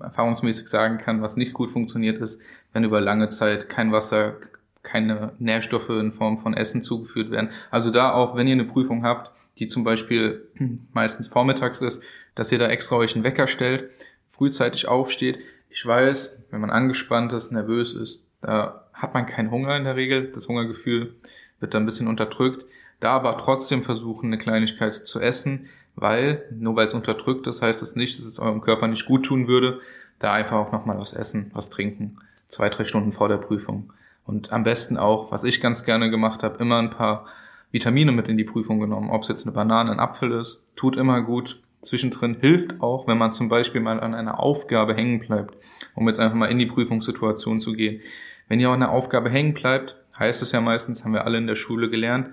erfahrungsmäßig 0.00 0.68
sagen 0.68 0.98
kann, 0.98 1.20
was 1.20 1.36
nicht 1.36 1.52
gut 1.52 1.70
funktioniert, 1.70 2.18
ist, 2.18 2.40
wenn 2.72 2.84
über 2.84 3.00
lange 3.00 3.28
Zeit 3.28 3.68
kein 3.68 3.92
Wasser, 3.92 4.36
keine 4.82 5.32
Nährstoffe 5.38 5.90
in 5.90 6.12
Form 6.12 6.38
von 6.38 6.54
Essen 6.54 6.82
zugeführt 6.82 7.30
werden. 7.30 7.50
Also 7.70 7.90
da 7.90 8.12
auch, 8.12 8.36
wenn 8.36 8.46
ihr 8.46 8.54
eine 8.54 8.64
Prüfung 8.64 9.04
habt, 9.04 9.30
die 9.58 9.68
zum 9.68 9.84
Beispiel 9.84 10.48
meistens 10.92 11.26
vormittags 11.26 11.80
ist, 11.80 12.02
dass 12.34 12.52
ihr 12.52 12.58
da 12.58 12.68
extra 12.68 12.96
euch 12.96 13.14
einen 13.14 13.24
Wecker 13.24 13.46
stellt, 13.46 13.90
frühzeitig 14.26 14.88
aufsteht. 14.88 15.38
Ich 15.70 15.84
weiß, 15.84 16.38
wenn 16.50 16.60
man 16.60 16.70
angespannt 16.70 17.32
ist, 17.32 17.52
nervös 17.52 17.94
ist, 17.94 18.24
da 18.40 18.84
hat 18.92 19.14
man 19.14 19.26
keinen 19.26 19.50
Hunger 19.50 19.76
in 19.76 19.84
der 19.84 19.96
Regel. 19.96 20.30
Das 20.32 20.48
Hungergefühl 20.48 21.14
wird 21.60 21.74
dann 21.74 21.82
ein 21.82 21.86
bisschen 21.86 22.08
unterdrückt. 22.08 22.64
Da 23.00 23.12
aber 23.12 23.38
trotzdem 23.38 23.82
versuchen, 23.82 24.26
eine 24.26 24.38
Kleinigkeit 24.38 24.94
zu 24.94 25.20
essen, 25.20 25.68
weil, 25.96 26.44
nur 26.50 26.76
weil 26.76 26.86
es 26.86 26.94
unterdrückt 26.94 27.46
ist, 27.46 27.62
heißt 27.62 27.82
es 27.82 27.96
nicht, 27.96 28.18
dass 28.18 28.26
es 28.26 28.38
eurem 28.38 28.60
Körper 28.60 28.86
nicht 28.86 29.06
gut 29.06 29.24
tun 29.24 29.46
würde. 29.46 29.80
Da 30.18 30.32
einfach 30.32 30.56
auch 30.56 30.72
nochmal 30.72 30.98
was 30.98 31.12
essen, 31.12 31.50
was 31.54 31.70
trinken. 31.70 32.18
Zwei, 32.46 32.68
drei 32.68 32.84
Stunden 32.84 33.12
vor 33.12 33.28
der 33.28 33.36
Prüfung. 33.38 33.92
Und 34.24 34.52
am 34.52 34.64
besten 34.64 34.96
auch, 34.96 35.30
was 35.32 35.44
ich 35.44 35.60
ganz 35.60 35.84
gerne 35.84 36.10
gemacht 36.10 36.42
habe, 36.42 36.58
immer 36.58 36.78
ein 36.78 36.90
paar 36.90 37.26
Vitamine 37.74 38.12
mit 38.12 38.28
in 38.28 38.36
die 38.36 38.44
Prüfung 38.44 38.78
genommen. 38.78 39.10
Ob 39.10 39.22
es 39.22 39.28
jetzt 39.28 39.44
eine 39.44 39.52
Banane, 39.52 39.90
ein 39.90 39.98
Apfel 39.98 40.30
ist, 40.30 40.62
tut 40.76 40.96
immer 40.96 41.22
gut. 41.22 41.60
Zwischendrin 41.80 42.36
hilft 42.40 42.80
auch, 42.80 43.08
wenn 43.08 43.18
man 43.18 43.32
zum 43.32 43.48
Beispiel 43.48 43.80
mal 43.80 43.98
an 43.98 44.14
einer 44.14 44.38
Aufgabe 44.38 44.94
hängen 44.94 45.18
bleibt, 45.18 45.56
um 45.96 46.06
jetzt 46.06 46.20
einfach 46.20 46.36
mal 46.36 46.46
in 46.46 46.60
die 46.60 46.66
Prüfungssituation 46.66 47.58
zu 47.58 47.72
gehen. 47.72 48.00
Wenn 48.46 48.60
ihr 48.60 48.70
auch 48.70 48.74
an 48.74 48.82
einer 48.84 48.92
Aufgabe 48.92 49.28
hängen 49.28 49.54
bleibt, 49.54 49.96
heißt 50.16 50.40
es 50.40 50.52
ja 50.52 50.60
meistens, 50.60 51.04
haben 51.04 51.14
wir 51.14 51.24
alle 51.24 51.36
in 51.36 51.48
der 51.48 51.56
Schule 51.56 51.90
gelernt, 51.90 52.30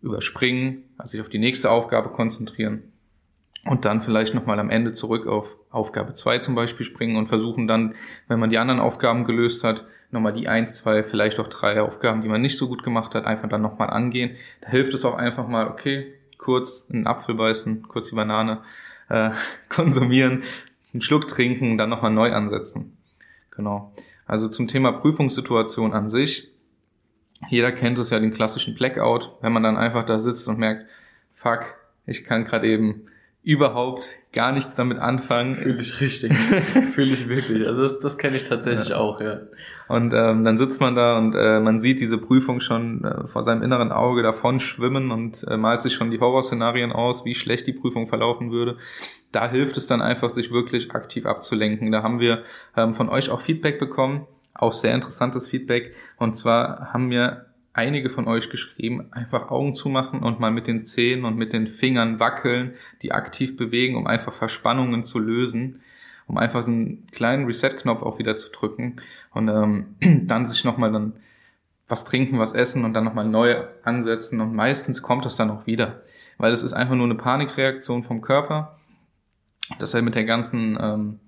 überspringen, 0.00 0.84
also 0.96 1.10
sich 1.12 1.20
auf 1.20 1.28
die 1.28 1.38
nächste 1.38 1.70
Aufgabe 1.70 2.08
konzentrieren 2.08 2.84
und 3.64 3.84
dann 3.84 4.02
vielleicht 4.02 4.34
nochmal 4.34 4.58
am 4.58 4.70
Ende 4.70 4.92
zurück 4.92 5.26
auf 5.26 5.56
Aufgabe 5.70 6.12
2 6.12 6.38
zum 6.38 6.54
Beispiel 6.54 6.86
springen 6.86 7.16
und 7.16 7.28
versuchen 7.28 7.66
dann, 7.66 7.94
wenn 8.28 8.40
man 8.40 8.50
die 8.50 8.58
anderen 8.58 8.80
Aufgaben 8.80 9.24
gelöst 9.24 9.64
hat, 9.64 9.84
nochmal 10.10 10.32
die 10.32 10.48
eins, 10.48 10.74
zwei, 10.74 11.04
vielleicht 11.04 11.38
auch 11.38 11.48
drei 11.48 11.80
Aufgaben, 11.80 12.22
die 12.22 12.28
man 12.28 12.40
nicht 12.40 12.56
so 12.56 12.68
gut 12.68 12.82
gemacht 12.82 13.14
hat, 13.14 13.26
einfach 13.26 13.48
dann 13.48 13.62
nochmal 13.62 13.90
angehen. 13.90 14.36
Da 14.60 14.70
hilft 14.70 14.94
es 14.94 15.04
auch 15.04 15.14
einfach 15.14 15.46
mal, 15.46 15.68
okay, 15.68 16.12
kurz 16.38 16.86
einen 16.90 17.06
Apfel 17.06 17.34
beißen, 17.34 17.86
kurz 17.86 18.08
die 18.08 18.16
Banane 18.16 18.62
äh, 19.08 19.30
konsumieren, 19.68 20.42
einen 20.92 21.02
Schluck 21.02 21.28
trinken, 21.28 21.78
dann 21.78 21.90
nochmal 21.90 22.10
neu 22.10 22.32
ansetzen. 22.32 22.96
Genau. 23.50 23.92
Also 24.26 24.48
zum 24.48 24.68
Thema 24.68 24.92
Prüfungssituation 24.92 25.92
an 25.92 26.08
sich. 26.08 26.48
Jeder 27.48 27.72
kennt 27.72 27.98
es 27.98 28.10
ja, 28.10 28.18
den 28.18 28.32
klassischen 28.32 28.74
Blackout, 28.74 29.36
wenn 29.40 29.52
man 29.52 29.62
dann 29.62 29.76
einfach 29.76 30.04
da 30.04 30.18
sitzt 30.18 30.46
und 30.48 30.58
merkt, 30.58 30.86
fuck, 31.32 31.74
ich 32.06 32.24
kann 32.24 32.44
gerade 32.44 32.66
eben 32.66 33.06
überhaupt 33.42 34.16
gar 34.32 34.52
nichts 34.52 34.74
damit 34.74 34.98
anfangen. 34.98 35.54
Fühle 35.54 35.80
ich 35.80 36.00
richtig. 36.00 36.32
Fühle 36.94 37.12
ich 37.12 37.28
wirklich. 37.28 37.66
Also 37.66 37.82
das, 37.82 38.00
das 38.00 38.18
kenne 38.18 38.36
ich 38.36 38.42
tatsächlich 38.44 38.90
ja. 38.90 38.96
auch, 38.96 39.20
ja. 39.20 39.40
Und 39.88 40.12
ähm, 40.14 40.44
dann 40.44 40.58
sitzt 40.58 40.80
man 40.80 40.94
da 40.94 41.18
und 41.18 41.34
äh, 41.34 41.58
man 41.58 41.80
sieht 41.80 42.00
diese 42.00 42.18
Prüfung 42.18 42.60
schon 42.60 43.02
äh, 43.02 43.26
vor 43.26 43.42
seinem 43.42 43.62
inneren 43.62 43.90
Auge 43.90 44.22
davon 44.22 44.60
schwimmen 44.60 45.10
und 45.10 45.44
äh, 45.48 45.56
malt 45.56 45.82
sich 45.82 45.94
schon 45.94 46.10
die 46.12 46.20
Horrorszenarien 46.20 46.92
aus, 46.92 47.24
wie 47.24 47.34
schlecht 47.34 47.66
die 47.66 47.72
Prüfung 47.72 48.06
verlaufen 48.06 48.52
würde. 48.52 48.76
Da 49.32 49.50
hilft 49.50 49.76
es 49.78 49.86
dann 49.86 50.00
einfach, 50.00 50.30
sich 50.30 50.52
wirklich 50.52 50.92
aktiv 50.92 51.26
abzulenken. 51.26 51.90
Da 51.90 52.02
haben 52.02 52.20
wir 52.20 52.44
ähm, 52.76 52.92
von 52.92 53.08
euch 53.08 53.30
auch 53.30 53.40
Feedback 53.40 53.80
bekommen, 53.80 54.28
auch 54.54 54.72
sehr 54.72 54.94
interessantes 54.94 55.48
Feedback. 55.48 55.94
Und 56.18 56.36
zwar 56.36 56.92
haben 56.92 57.10
wir 57.10 57.46
einige 57.72 58.10
von 58.10 58.26
euch 58.26 58.50
geschrieben, 58.50 59.12
einfach 59.12 59.50
Augen 59.50 59.74
zumachen 59.74 60.20
und 60.20 60.40
mal 60.40 60.50
mit 60.50 60.66
den 60.66 60.82
Zähnen 60.84 61.24
und 61.24 61.36
mit 61.36 61.52
den 61.52 61.66
Fingern 61.66 62.18
wackeln, 62.18 62.74
die 63.02 63.12
aktiv 63.12 63.56
bewegen, 63.56 63.96
um 63.96 64.06
einfach 64.06 64.32
Verspannungen 64.32 65.04
zu 65.04 65.18
lösen, 65.18 65.82
um 66.26 66.36
einfach 66.36 66.66
einen 66.66 67.06
kleinen 67.12 67.46
Reset-Knopf 67.46 68.02
auch 68.02 68.18
wieder 68.18 68.36
zu 68.36 68.50
drücken 68.50 68.96
und 69.32 69.48
ähm, 69.48 69.96
dann 70.26 70.46
sich 70.46 70.64
nochmal 70.64 70.92
dann 70.92 71.14
was 71.86 72.04
trinken, 72.04 72.38
was 72.38 72.52
essen 72.52 72.84
und 72.84 72.94
dann 72.94 73.04
nochmal 73.04 73.26
neu 73.26 73.56
ansetzen 73.82 74.40
und 74.40 74.54
meistens 74.54 75.02
kommt 75.02 75.26
es 75.26 75.36
dann 75.36 75.50
auch 75.50 75.66
wieder, 75.66 76.02
weil 76.38 76.52
es 76.52 76.62
ist 76.62 76.72
einfach 76.72 76.94
nur 76.94 77.06
eine 77.06 77.16
Panikreaktion 77.16 78.04
vom 78.04 78.20
Körper, 78.20 78.78
dass 79.78 79.94
er 79.94 80.02
mit 80.02 80.14
der 80.14 80.24
ganzen 80.24 80.78
ähm, 80.80 81.20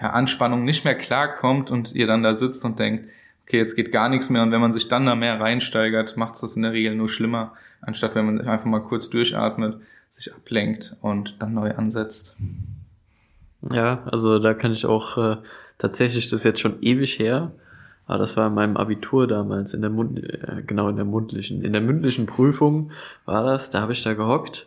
ja, 0.00 0.10
Anspannung 0.10 0.64
nicht 0.64 0.84
mehr 0.84 0.96
klarkommt 0.96 1.70
und 1.70 1.92
ihr 1.92 2.06
dann 2.06 2.22
da 2.22 2.34
sitzt 2.34 2.64
und 2.64 2.78
denkt, 2.78 3.08
okay, 3.46 3.58
jetzt 3.58 3.76
geht 3.76 3.92
gar 3.92 4.08
nichts 4.08 4.28
mehr 4.28 4.42
und 4.42 4.50
wenn 4.50 4.60
man 4.60 4.72
sich 4.72 4.88
dann 4.88 5.06
da 5.06 5.14
mehr 5.14 5.40
reinsteigert, 5.40 6.16
macht 6.16 6.34
es 6.34 6.40
das 6.40 6.56
in 6.56 6.62
der 6.62 6.72
Regel 6.72 6.96
nur 6.96 7.08
schlimmer, 7.08 7.52
anstatt 7.80 8.14
wenn 8.14 8.26
man 8.26 8.40
einfach 8.40 8.66
mal 8.66 8.80
kurz 8.80 9.08
durchatmet, 9.08 9.80
sich 10.10 10.34
ablenkt 10.34 10.96
und 11.00 11.40
dann 11.40 11.54
neu 11.54 11.72
ansetzt. 11.74 12.36
Ja, 13.62 14.02
also 14.06 14.38
da 14.38 14.54
kann 14.54 14.72
ich 14.72 14.86
auch 14.86 15.16
äh, 15.18 15.36
tatsächlich, 15.78 16.28
das 16.28 16.40
ist 16.40 16.44
jetzt 16.44 16.60
schon 16.60 16.82
ewig 16.82 17.18
her, 17.18 17.52
aber 18.06 18.18
das 18.18 18.36
war 18.36 18.48
in 18.48 18.54
meinem 18.54 18.76
Abitur 18.76 19.26
damals, 19.26 19.74
in 19.74 19.80
der 19.80 19.90
Mund, 19.90 20.18
äh, 20.18 20.62
genau 20.66 20.88
in 20.88 20.96
der 20.96 21.04
mundlichen, 21.04 21.62
in 21.62 21.72
der 21.72 21.82
mündlichen 21.82 22.26
Prüfung 22.26 22.90
war 23.26 23.44
das, 23.44 23.70
da 23.70 23.80
habe 23.80 23.92
ich 23.92 24.02
da 24.02 24.14
gehockt 24.14 24.66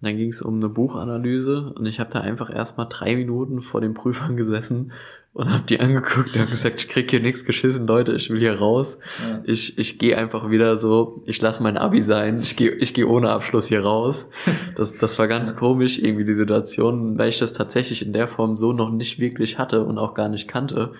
Dann 0.00 0.16
ging 0.16 0.28
es 0.28 0.42
um 0.42 0.56
eine 0.56 0.68
Buchanalyse 0.68 1.72
und 1.74 1.86
ich 1.86 1.98
habe 1.98 2.10
da 2.12 2.20
einfach 2.20 2.54
erstmal 2.54 2.86
drei 2.88 3.16
Minuten 3.16 3.60
vor 3.60 3.80
den 3.80 3.94
Prüfern 3.94 4.36
gesessen 4.36 4.92
und 5.34 5.52
habe 5.52 5.62
die 5.62 5.78
angeguckt 5.80 6.34
und 6.34 6.40
hab 6.40 6.50
gesagt, 6.50 6.80
ich 6.80 6.88
krieg 6.88 7.10
hier 7.10 7.20
nichts 7.20 7.44
geschissen, 7.44 7.86
Leute, 7.86 8.14
ich 8.14 8.30
will 8.30 8.38
hier 8.40 8.58
raus. 8.58 8.98
Ja. 9.20 9.40
Ich, 9.44 9.78
ich 9.78 9.98
gehe 9.98 10.16
einfach 10.16 10.50
wieder 10.50 10.76
so, 10.76 11.22
ich 11.26 11.40
lasse 11.40 11.62
mein 11.62 11.76
Abi 11.76 12.02
sein, 12.02 12.40
ich 12.40 12.56
gehe 12.56 12.70
ich 12.70 12.94
geh 12.94 13.04
ohne 13.04 13.30
Abschluss 13.30 13.66
hier 13.66 13.82
raus. 13.82 14.30
Das, 14.74 14.96
das 14.96 15.18
war 15.18 15.26
ganz 15.26 15.56
komisch, 15.56 15.98
irgendwie 15.98 16.24
die 16.24 16.34
Situation, 16.34 17.18
weil 17.18 17.30
ich 17.30 17.38
das 17.38 17.52
tatsächlich 17.52 18.06
in 18.06 18.12
der 18.12 18.28
Form 18.28 18.54
so 18.54 18.72
noch 18.72 18.90
nicht 18.90 19.18
wirklich 19.18 19.58
hatte 19.58 19.84
und 19.84 19.98
auch 19.98 20.14
gar 20.14 20.28
nicht 20.28 20.46
kannte. 20.46 20.92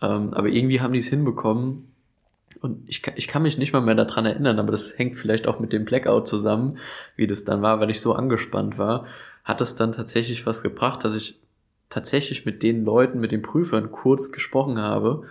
Ähm, 0.00 0.32
aber 0.32 0.48
irgendwie 0.48 0.80
haben 0.80 0.92
die 0.92 1.00
es 1.00 1.08
hinbekommen, 1.08 1.88
und 2.60 2.88
ich, 2.88 3.02
ich 3.16 3.28
kann 3.28 3.42
mich 3.42 3.58
nicht 3.58 3.72
mal 3.72 3.80
mehr 3.80 3.94
daran 3.94 4.26
erinnern, 4.26 4.58
aber 4.58 4.70
das 4.70 4.98
hängt 4.98 5.16
vielleicht 5.16 5.46
auch 5.46 5.60
mit 5.60 5.72
dem 5.72 5.84
Blackout 5.84 6.26
zusammen, 6.26 6.78
wie 7.16 7.26
das 7.26 7.44
dann 7.44 7.62
war, 7.62 7.80
weil 7.80 7.90
ich 7.90 8.00
so 8.00 8.14
angespannt 8.14 8.78
war, 8.78 9.06
hat 9.44 9.60
es 9.60 9.76
dann 9.76 9.92
tatsächlich 9.92 10.46
was 10.46 10.62
gebracht, 10.62 11.04
dass 11.04 11.14
ich 11.14 11.40
tatsächlich 11.88 12.44
mit 12.44 12.62
den 12.62 12.84
Leuten, 12.84 13.20
mit 13.20 13.32
den 13.32 13.42
Prüfern 13.42 13.92
kurz 13.92 14.32
gesprochen 14.32 14.78
habe 14.78 15.22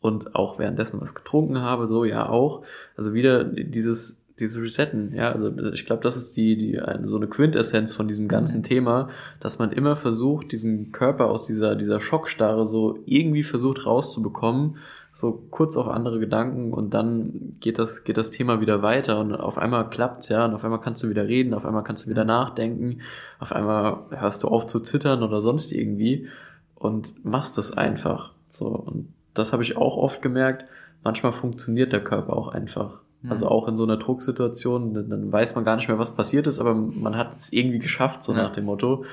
und 0.00 0.34
auch 0.34 0.58
währenddessen 0.58 1.00
was 1.00 1.14
getrunken 1.14 1.60
habe, 1.60 1.86
so 1.86 2.04
ja 2.04 2.28
auch. 2.28 2.64
Also 2.96 3.14
wieder 3.14 3.44
dieses 3.44 4.21
dieses 4.42 4.60
Resetten, 4.60 5.14
ja, 5.14 5.32
also 5.32 5.50
ich 5.72 5.86
glaube, 5.86 6.02
das 6.02 6.16
ist 6.16 6.36
die, 6.36 6.56
die 6.56 6.80
so 7.04 7.16
eine 7.16 7.28
Quintessenz 7.28 7.92
von 7.92 8.08
diesem 8.08 8.28
ganzen 8.28 8.58
mhm. 8.58 8.64
Thema, 8.64 9.08
dass 9.40 9.58
man 9.58 9.72
immer 9.72 9.96
versucht, 9.96 10.52
diesen 10.52 10.92
Körper 10.92 11.26
aus 11.26 11.46
dieser, 11.46 11.76
dieser 11.76 12.00
Schockstarre 12.00 12.66
so 12.66 12.98
irgendwie 13.06 13.42
versucht 13.42 13.86
rauszubekommen 13.86 14.76
so 15.12 15.46
kurz 15.50 15.76
auch 15.76 15.88
andere 15.88 16.18
Gedanken 16.18 16.72
und 16.72 16.94
dann 16.94 17.56
geht 17.60 17.78
das, 17.78 18.04
geht 18.04 18.16
das 18.16 18.30
Thema 18.30 18.60
wieder 18.60 18.82
weiter 18.82 19.20
und 19.20 19.34
auf 19.34 19.58
einmal 19.58 19.90
klappt's, 19.90 20.30
ja, 20.30 20.46
und 20.46 20.54
auf 20.54 20.64
einmal 20.64 20.80
kannst 20.80 21.02
du 21.02 21.10
wieder 21.10 21.28
reden, 21.28 21.52
auf 21.52 21.66
einmal 21.66 21.84
kannst 21.84 22.06
du 22.06 22.10
wieder 22.10 22.24
nachdenken, 22.24 23.00
auf 23.38 23.52
einmal 23.52 23.98
hörst 24.10 24.42
du 24.42 24.48
auf 24.48 24.66
zu 24.66 24.80
zittern 24.80 25.22
oder 25.22 25.40
sonst 25.40 25.72
irgendwie 25.72 26.28
und 26.76 27.24
machst 27.24 27.58
es 27.58 27.76
einfach. 27.76 28.32
So, 28.48 28.68
und 28.68 29.12
das 29.34 29.52
habe 29.52 29.62
ich 29.62 29.76
auch 29.76 29.98
oft 29.98 30.22
gemerkt, 30.22 30.64
manchmal 31.04 31.32
funktioniert 31.32 31.92
der 31.92 32.02
Körper 32.02 32.34
auch 32.34 32.48
einfach. 32.48 33.00
Also 33.28 33.48
auch 33.48 33.68
in 33.68 33.76
so 33.76 33.84
einer 33.84 33.98
Drucksituation, 33.98 34.94
dann 34.94 35.30
weiß 35.30 35.54
man 35.54 35.64
gar 35.64 35.76
nicht 35.76 35.88
mehr, 35.88 35.98
was 35.98 36.14
passiert 36.14 36.46
ist, 36.46 36.58
aber 36.58 36.74
man 36.74 37.16
hat 37.16 37.34
es 37.34 37.52
irgendwie 37.52 37.78
geschafft, 37.78 38.22
so 38.22 38.32
ja. 38.32 38.42
nach 38.42 38.52
dem 38.52 38.64
Motto. 38.64 39.04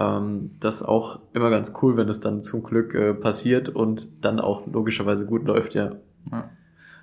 Ähm, 0.00 0.50
das 0.60 0.80
ist 0.80 0.88
auch 0.88 1.20
immer 1.32 1.50
ganz 1.50 1.72
cool, 1.82 1.96
wenn 1.96 2.08
es 2.08 2.20
dann 2.20 2.42
zum 2.42 2.62
Glück 2.62 2.94
äh, 2.94 3.14
passiert 3.14 3.68
und 3.68 4.08
dann 4.20 4.40
auch 4.40 4.66
logischerweise 4.66 5.26
gut 5.26 5.44
läuft, 5.44 5.74
ja. 5.74 5.92
ja 6.30 6.50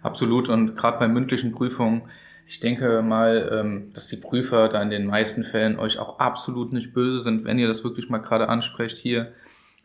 absolut. 0.02 0.50
Und 0.50 0.76
gerade 0.76 1.00
bei 1.00 1.08
mündlichen 1.08 1.52
Prüfungen, 1.52 2.04
ich 2.48 2.60
denke 2.60 3.02
mal, 3.02 3.50
ähm, 3.54 3.92
dass 3.94 4.08
die 4.08 4.18
Prüfer 4.18 4.70
da 4.70 4.82
in 4.82 4.90
den 4.90 5.06
meisten 5.06 5.44
Fällen 5.44 5.78
euch 5.78 6.00
auch 6.00 6.20
absolut 6.20 6.74
nicht 6.74 6.94
böse 6.94 7.22
sind, 7.22 7.46
wenn 7.46 7.60
ihr 7.60 7.68
das 7.68 7.84
wirklich 7.84 8.10
mal 8.10 8.18
gerade 8.18 8.50
ansprecht. 8.50 8.98
Hier, 8.98 9.34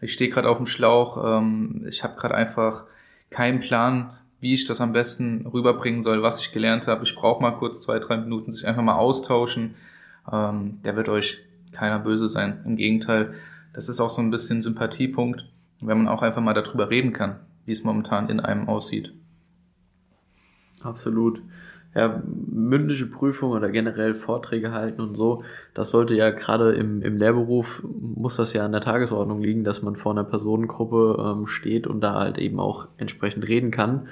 ich 0.01 0.13
stehe 0.13 0.31
gerade 0.31 0.49
auf 0.49 0.57
dem 0.57 0.67
Schlauch, 0.67 1.39
ähm, 1.39 1.85
ich 1.89 2.03
habe 2.03 2.17
gerade 2.17 2.35
einfach 2.35 2.85
keinen 3.31 3.61
Plan, 3.61 4.17
wie 4.45 4.53
ich 4.53 4.67
das 4.67 4.83
am 4.83 4.93
besten 4.93 5.47
rüberbringen 5.47 6.05
soll, 6.05 6.23
was 6.23 6.39
ich 6.39 6.53
gelernt 6.53 6.87
habe. 6.87 7.03
Ich 7.05 7.15
brauche 7.15 7.41
mal 7.41 7.53
kurz 7.53 7.81
zwei, 7.81 7.99
drei 7.99 8.19
Minuten, 8.19 8.53
sich 8.53 8.67
einfach 8.67 8.83
mal 8.83 8.97
austauschen. 8.97 9.75
Ähm, 10.31 10.83
der 10.85 10.97
wird 10.97 11.09
euch 11.09 11.39
keiner 11.73 11.99
böse 11.99 12.29
sein. 12.29 12.61
Im 12.67 12.77
Gegenteil, 12.77 13.33
das 13.73 13.89
ist 13.89 14.01
auch 14.01 14.15
so 14.15 14.21
ein 14.21 14.31
bisschen 14.31 14.61
Sympathiepunkt, 14.61 15.47
wenn 15.81 15.97
man 15.97 16.09
auch 16.09 16.21
einfach 16.21 16.43
mal 16.43 16.53
darüber 16.53 16.91
reden 16.91 17.15
kann, 17.15 17.37
wie 17.65 17.73
es 17.73 17.85
momentan 17.85 18.29
in 18.29 18.39
einem 18.39 18.69
aussieht. 18.69 19.15
Absolut. 20.83 21.41
Ja, 21.95 22.23
mündliche 22.25 23.07
Prüfung 23.07 23.53
oder 23.53 23.71
generell 23.71 24.15
Vorträge 24.15 24.73
halten 24.73 25.01
und 25.01 25.15
so, 25.15 25.45
das 25.75 25.91
sollte 25.91 26.15
ja 26.15 26.31
gerade 26.31 26.73
im, 26.73 27.03
im 27.03 27.17
Lehrberuf, 27.17 27.85
muss 27.85 28.37
das 28.37 28.53
ja 28.53 28.65
an 28.65 28.73
der 28.73 28.81
Tagesordnung 28.81 29.41
liegen, 29.41 29.63
dass 29.63 29.83
man 29.83 29.95
vor 29.95 30.11
einer 30.11 30.25
Personengruppe 30.25 31.17
ähm, 31.21 31.47
steht 31.47 31.87
und 31.87 32.01
da 32.01 32.15
halt 32.15 32.39
eben 32.39 32.59
auch 32.59 32.89
entsprechend 32.97 33.47
reden 33.47 33.71
kann. 33.71 34.09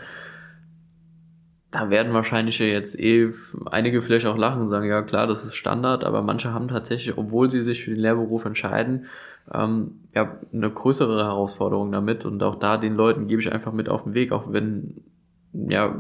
Da 1.73 1.91
werden 1.91 2.13
wahrscheinlich 2.13 2.59
jetzt 2.61 3.01
eh 3.01 3.33
einige 3.71 4.01
vielleicht 4.01 4.27
auch 4.27 4.37
lachen 4.37 4.61
und 4.61 4.69
sagen, 4.69 4.87
ja 4.87 5.03
klar, 5.03 5.27
das 5.27 5.45
ist 5.45 5.57
Standard, 5.57 6.05
aber 6.05 6.23
manche 6.23 6.53
haben 6.53 6.69
tatsächlich, 6.69 7.19
obwohl 7.19 7.51
sie 7.51 7.63
sich 7.63 7.83
für 7.83 7.91
den 7.91 8.01
Lehrberuf 8.01 8.45
entscheiden, 8.45 9.07
ähm, 9.53 10.03
ja, 10.15 10.39
eine 10.53 10.71
größere 10.71 11.25
Herausforderung 11.25 11.91
damit 11.91 12.25
und 12.25 12.43
auch 12.43 12.57
da 12.57 12.77
den 12.77 12.95
Leuten 12.95 13.27
gebe 13.27 13.41
ich 13.41 13.51
einfach 13.53 13.73
mit 13.73 13.89
auf 13.89 14.05
den 14.05 14.15
Weg, 14.15 14.31
auch 14.33 14.53
wenn, 14.53 15.03
ja, 15.53 15.97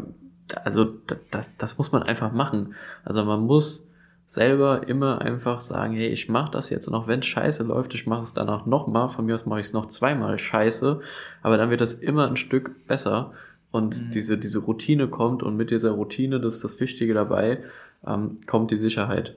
also 0.64 0.92
das, 1.30 1.56
das 1.56 1.78
muss 1.78 1.92
man 1.92 2.02
einfach 2.02 2.32
machen. 2.32 2.74
Also 3.04 3.24
man 3.24 3.40
muss 3.40 3.86
selber 4.26 4.88
immer 4.88 5.20
einfach 5.20 5.60
sagen, 5.60 5.94
hey, 5.94 6.08
ich 6.08 6.28
mache 6.28 6.52
das 6.52 6.70
jetzt 6.70 6.88
und 6.88 6.94
auch 6.94 7.06
wenn 7.06 7.20
es 7.20 7.26
scheiße 7.26 7.64
läuft, 7.64 7.94
ich 7.94 8.06
mache 8.06 8.22
es 8.22 8.32
danach 8.32 8.64
nochmal, 8.64 9.08
von 9.08 9.26
mir 9.26 9.34
aus 9.34 9.44
mache 9.44 9.60
ich 9.60 9.66
es 9.66 9.72
noch 9.74 9.86
zweimal 9.86 10.38
scheiße, 10.38 11.00
aber 11.42 11.56
dann 11.58 11.70
wird 11.70 11.82
das 11.82 11.94
immer 11.94 12.28
ein 12.28 12.36
Stück 12.36 12.86
besser 12.86 13.32
und 13.72 14.00
mhm. 14.00 14.10
diese, 14.10 14.38
diese 14.38 14.60
Routine 14.60 15.08
kommt 15.08 15.42
und 15.42 15.56
mit 15.56 15.70
dieser 15.70 15.90
Routine, 15.90 16.40
das 16.40 16.56
ist 16.56 16.64
das 16.64 16.80
Wichtige 16.80 17.12
dabei, 17.12 17.58
ähm, 18.06 18.38
kommt 18.46 18.70
die 18.70 18.76
Sicherheit. 18.76 19.34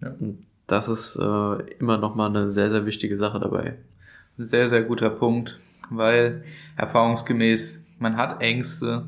Ja. 0.00 0.14
Und 0.18 0.38
das 0.66 0.88
ist 0.88 1.16
äh, 1.16 1.62
immer 1.78 1.98
nochmal 1.98 2.28
eine 2.28 2.50
sehr, 2.50 2.70
sehr 2.70 2.86
wichtige 2.86 3.16
Sache 3.16 3.40
dabei. 3.40 3.76
Sehr, 4.36 4.68
sehr 4.68 4.82
guter 4.82 5.10
Punkt, 5.10 5.58
weil 5.90 6.44
erfahrungsgemäß, 6.76 7.84
man 7.98 8.16
hat 8.16 8.40
Ängste, 8.42 9.06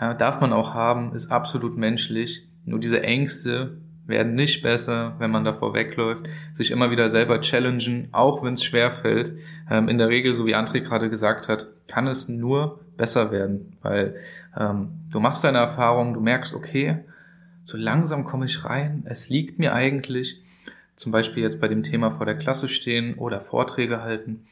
ja, 0.00 0.14
darf 0.14 0.40
man 0.40 0.52
auch 0.52 0.74
haben, 0.74 1.14
ist 1.14 1.30
absolut 1.30 1.76
menschlich. 1.76 2.46
Nur 2.64 2.80
diese 2.80 3.02
Ängste 3.02 3.78
werden 4.06 4.34
nicht 4.34 4.62
besser, 4.62 5.14
wenn 5.18 5.30
man 5.30 5.44
davor 5.44 5.74
wegläuft, 5.74 6.28
sich 6.52 6.70
immer 6.70 6.90
wieder 6.90 7.10
selber 7.10 7.40
challengen, 7.40 8.08
auch 8.12 8.42
wenn 8.42 8.54
es 8.54 8.64
schwer 8.64 8.92
fällt. 8.92 9.38
Ähm, 9.70 9.88
in 9.88 9.98
der 9.98 10.08
Regel, 10.08 10.36
so 10.36 10.46
wie 10.46 10.54
André 10.54 10.80
gerade 10.80 11.10
gesagt 11.10 11.48
hat, 11.48 11.66
kann 11.88 12.06
es 12.06 12.28
nur 12.28 12.80
besser 12.96 13.30
werden, 13.30 13.76
weil 13.82 14.16
ähm, 14.58 14.90
du 15.10 15.20
machst 15.20 15.44
deine 15.44 15.58
Erfahrung, 15.58 16.14
du 16.14 16.20
merkst, 16.20 16.54
okay, 16.54 16.98
so 17.64 17.76
langsam 17.76 18.24
komme 18.24 18.46
ich 18.46 18.64
rein, 18.64 19.04
es 19.06 19.28
liegt 19.28 19.58
mir 19.58 19.74
eigentlich, 19.74 20.40
zum 20.94 21.12
Beispiel 21.12 21.42
jetzt 21.42 21.60
bei 21.60 21.68
dem 21.68 21.82
Thema 21.82 22.10
vor 22.10 22.26
der 22.26 22.38
Klasse 22.38 22.68
stehen 22.68 23.14
oder 23.14 23.40
Vorträge 23.40 24.02
halten. 24.02 24.46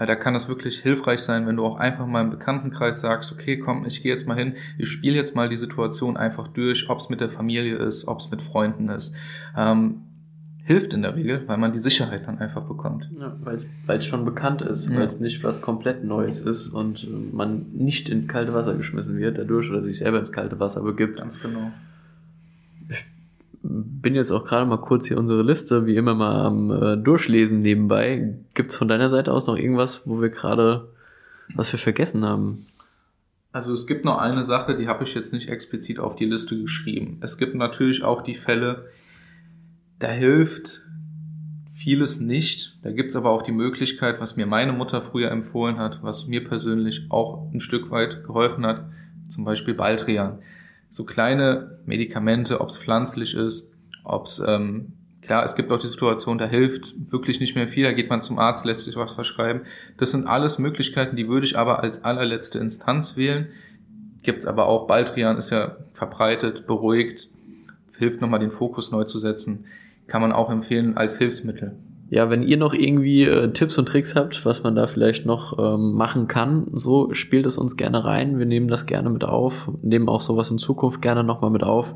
Äh, 0.00 0.06
da 0.06 0.16
kann 0.16 0.34
es 0.34 0.48
wirklich 0.48 0.78
hilfreich 0.78 1.20
sein, 1.20 1.46
wenn 1.46 1.56
du 1.56 1.64
auch 1.64 1.78
einfach 1.78 2.06
mal 2.06 2.22
im 2.22 2.30
Bekanntenkreis 2.30 3.00
sagst, 3.00 3.32
okay, 3.32 3.58
komm, 3.58 3.84
ich 3.86 4.02
gehe 4.02 4.10
jetzt 4.10 4.26
mal 4.26 4.36
hin, 4.36 4.54
ich 4.78 4.88
spiele 4.88 5.16
jetzt 5.16 5.36
mal 5.36 5.48
die 5.48 5.58
Situation 5.58 6.16
einfach 6.16 6.48
durch, 6.48 6.88
ob 6.88 7.00
es 7.00 7.10
mit 7.10 7.20
der 7.20 7.28
Familie 7.28 7.76
ist, 7.76 8.08
ob 8.08 8.20
es 8.20 8.30
mit 8.30 8.40
Freunden 8.40 8.88
ist. 8.88 9.14
Ähm, 9.56 10.02
hilft 10.64 10.94
in 10.94 11.02
der 11.02 11.16
Regel, 11.16 11.42
weil 11.46 11.58
man 11.58 11.72
die 11.72 11.80
Sicherheit 11.80 12.26
dann 12.26 12.38
einfach 12.38 12.62
bekommt. 12.62 13.10
Ja, 13.18 13.36
weil 13.42 13.56
es 13.56 14.06
schon 14.06 14.24
bekannt 14.24 14.62
ist, 14.62 14.88
ja. 14.88 14.96
weil 14.96 15.04
es 15.04 15.20
nicht 15.20 15.42
was 15.44 15.60
komplett 15.62 16.04
Neues 16.04 16.40
ist 16.40 16.68
und 16.68 17.34
man 17.34 17.66
nicht 17.72 18.08
ins 18.08 18.28
kalte 18.28 18.54
Wasser 18.54 18.74
geschmissen 18.74 19.18
wird 19.18 19.36
dadurch 19.36 19.68
oder 19.68 19.82
sich 19.82 19.98
selber 19.98 20.18
ins 20.18 20.32
kalte 20.32 20.60
Wasser 20.60 20.82
begibt. 20.82 21.18
Ganz 21.18 21.42
genau. 21.42 21.72
Bin 23.72 24.14
jetzt 24.14 24.30
auch 24.30 24.44
gerade 24.44 24.66
mal 24.66 24.78
kurz 24.78 25.06
hier 25.06 25.18
unsere 25.18 25.42
Liste, 25.42 25.86
wie 25.86 25.96
immer 25.96 26.14
mal 26.14 26.44
am 26.44 26.70
äh, 26.70 26.96
Durchlesen 26.96 27.60
nebenbei. 27.60 28.34
Gibt 28.54 28.70
es 28.70 28.76
von 28.76 28.88
deiner 28.88 29.08
Seite 29.08 29.32
aus 29.32 29.46
noch 29.46 29.56
irgendwas, 29.56 30.06
wo 30.06 30.20
wir 30.20 30.30
gerade 30.30 30.88
was 31.54 31.72
wir 31.72 31.78
vergessen 31.78 32.24
haben? 32.24 32.66
Also 33.52 33.72
es 33.72 33.86
gibt 33.86 34.04
noch 34.04 34.18
eine 34.18 34.44
Sache, 34.44 34.76
die 34.76 34.88
habe 34.88 35.04
ich 35.04 35.14
jetzt 35.14 35.32
nicht 35.32 35.48
explizit 35.48 35.98
auf 35.98 36.14
die 36.16 36.24
Liste 36.24 36.60
geschrieben. 36.60 37.18
Es 37.20 37.36
gibt 37.36 37.54
natürlich 37.54 38.04
auch 38.04 38.22
die 38.22 38.36
Fälle, 38.36 38.88
da 39.98 40.08
hilft 40.08 40.84
vieles 41.74 42.20
nicht. 42.20 42.78
Da 42.82 42.92
gibt's 42.92 43.16
aber 43.16 43.30
auch 43.30 43.42
die 43.42 43.52
Möglichkeit, 43.52 44.20
was 44.20 44.36
mir 44.36 44.46
meine 44.46 44.72
Mutter 44.72 45.02
früher 45.02 45.30
empfohlen 45.30 45.78
hat, 45.78 46.02
was 46.02 46.26
mir 46.26 46.44
persönlich 46.44 47.06
auch 47.08 47.50
ein 47.52 47.60
Stück 47.60 47.90
weit 47.90 48.24
geholfen 48.24 48.64
hat, 48.66 48.84
zum 49.28 49.44
Beispiel 49.44 49.74
Baldrian. 49.74 50.38
So 50.90 51.04
kleine 51.04 51.78
Medikamente, 51.86 52.60
ob's 52.60 52.76
pflanzlich 52.76 53.34
ist, 53.34 53.70
ob's 54.04 54.42
ähm, 54.46 54.92
klar, 55.22 55.44
es 55.44 55.54
gibt 55.54 55.70
auch 55.70 55.80
die 55.80 55.88
Situation, 55.88 56.38
da 56.38 56.46
hilft 56.46 56.94
wirklich 57.10 57.40
nicht 57.40 57.54
mehr 57.54 57.68
viel, 57.68 57.84
da 57.84 57.92
geht 57.92 58.10
man 58.10 58.22
zum 58.22 58.38
Arzt, 58.38 58.64
lässt 58.64 58.84
sich 58.84 58.96
was 58.96 59.12
verschreiben. 59.12 59.62
Das 59.96 60.10
sind 60.10 60.26
alles 60.26 60.58
Möglichkeiten, 60.58 61.16
die 61.16 61.28
würde 61.28 61.46
ich 61.46 61.56
aber 61.56 61.82
als 61.82 62.04
allerletzte 62.04 62.58
Instanz 62.58 63.16
wählen. 63.16 63.48
Gibt's 64.22 64.46
aber 64.46 64.66
auch, 64.66 64.86
Baldrian 64.86 65.38
ist 65.38 65.50
ja 65.50 65.76
verbreitet, 65.92 66.66
beruhigt, 66.66 67.28
hilft 67.98 68.20
nochmal 68.20 68.40
den 68.40 68.50
Fokus 68.50 68.90
neu 68.90 69.04
zu 69.04 69.18
setzen 69.18 69.64
kann 70.10 70.20
man 70.20 70.32
auch 70.32 70.50
empfehlen 70.50 70.96
als 70.96 71.16
Hilfsmittel. 71.16 71.76
Ja, 72.12 72.28
wenn 72.28 72.42
ihr 72.42 72.56
noch 72.56 72.74
irgendwie 72.74 73.22
äh, 73.22 73.52
Tipps 73.52 73.78
und 73.78 73.86
Tricks 73.86 74.16
habt, 74.16 74.44
was 74.44 74.64
man 74.64 74.74
da 74.74 74.88
vielleicht 74.88 75.26
noch 75.26 75.56
ähm, 75.60 75.92
machen 75.92 76.26
kann, 76.26 76.66
so 76.72 77.14
spielt 77.14 77.46
es 77.46 77.56
uns 77.56 77.76
gerne 77.76 78.04
rein. 78.04 78.40
Wir 78.40 78.46
nehmen 78.46 78.66
das 78.66 78.86
gerne 78.86 79.10
mit 79.10 79.22
auf, 79.22 79.70
nehmen 79.80 80.08
auch 80.08 80.20
sowas 80.20 80.50
in 80.50 80.58
Zukunft 80.58 81.00
gerne 81.02 81.22
nochmal 81.22 81.50
mit 81.50 81.62
auf. 81.62 81.94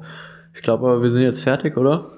Ich 0.55 0.63
glaube, 0.63 1.03
wir 1.03 1.11
sind 1.11 1.23
jetzt 1.23 1.43
fertig, 1.43 1.77
oder? 1.77 2.13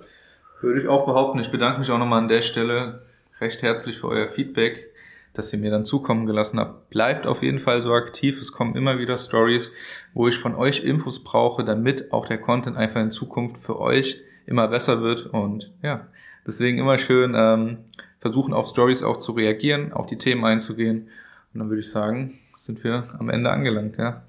Würde 0.60 0.82
ich 0.82 0.88
auch 0.88 1.06
behaupten. 1.06 1.40
Ich 1.40 1.50
bedanke 1.50 1.78
mich 1.78 1.90
auch 1.90 1.98
nochmal 1.98 2.18
an 2.18 2.28
der 2.28 2.42
Stelle 2.42 3.00
recht 3.40 3.62
herzlich 3.62 3.96
für 3.96 4.08
euer 4.08 4.28
Feedback, 4.28 4.90
das 5.32 5.50
ihr 5.54 5.58
mir 5.58 5.70
dann 5.70 5.86
zukommen 5.86 6.26
gelassen 6.26 6.60
habt. 6.60 6.90
Bleibt 6.90 7.26
auf 7.26 7.42
jeden 7.42 7.60
Fall 7.60 7.80
so 7.80 7.94
aktiv. 7.94 8.38
Es 8.38 8.52
kommen 8.52 8.76
immer 8.76 8.98
wieder 8.98 9.16
Stories, 9.16 9.72
wo 10.12 10.28
ich 10.28 10.36
von 10.36 10.54
euch 10.54 10.84
Infos 10.84 11.24
brauche, 11.24 11.64
damit 11.64 12.12
auch 12.12 12.26
der 12.26 12.38
Content 12.38 12.76
einfach 12.76 13.00
in 13.00 13.10
Zukunft 13.10 13.56
für 13.56 13.80
euch 13.80 14.20
immer 14.44 14.68
besser 14.68 15.00
wird. 15.00 15.26
Und 15.32 15.72
ja, 15.82 16.08
Deswegen 16.46 16.78
immer 16.78 16.98
schön 16.98 17.34
ähm, 17.36 17.78
versuchen, 18.20 18.54
auf 18.54 18.68
Stories 18.68 19.02
auch 19.02 19.18
zu 19.18 19.32
reagieren, 19.32 19.92
auf 19.92 20.06
die 20.06 20.18
Themen 20.18 20.44
einzugehen. 20.44 21.08
Und 21.52 21.60
dann 21.60 21.68
würde 21.68 21.80
ich 21.80 21.90
sagen, 21.90 22.38
sind 22.56 22.84
wir 22.84 23.08
am 23.18 23.30
Ende 23.30 23.50
angelangt, 23.50 23.96
ja. 23.98 24.22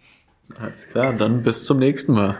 Alles 0.60 0.90
klar, 0.90 1.14
dann 1.14 1.44
bis 1.44 1.66
zum 1.66 1.80
nächsten 1.80 2.14
Mal. 2.14 2.38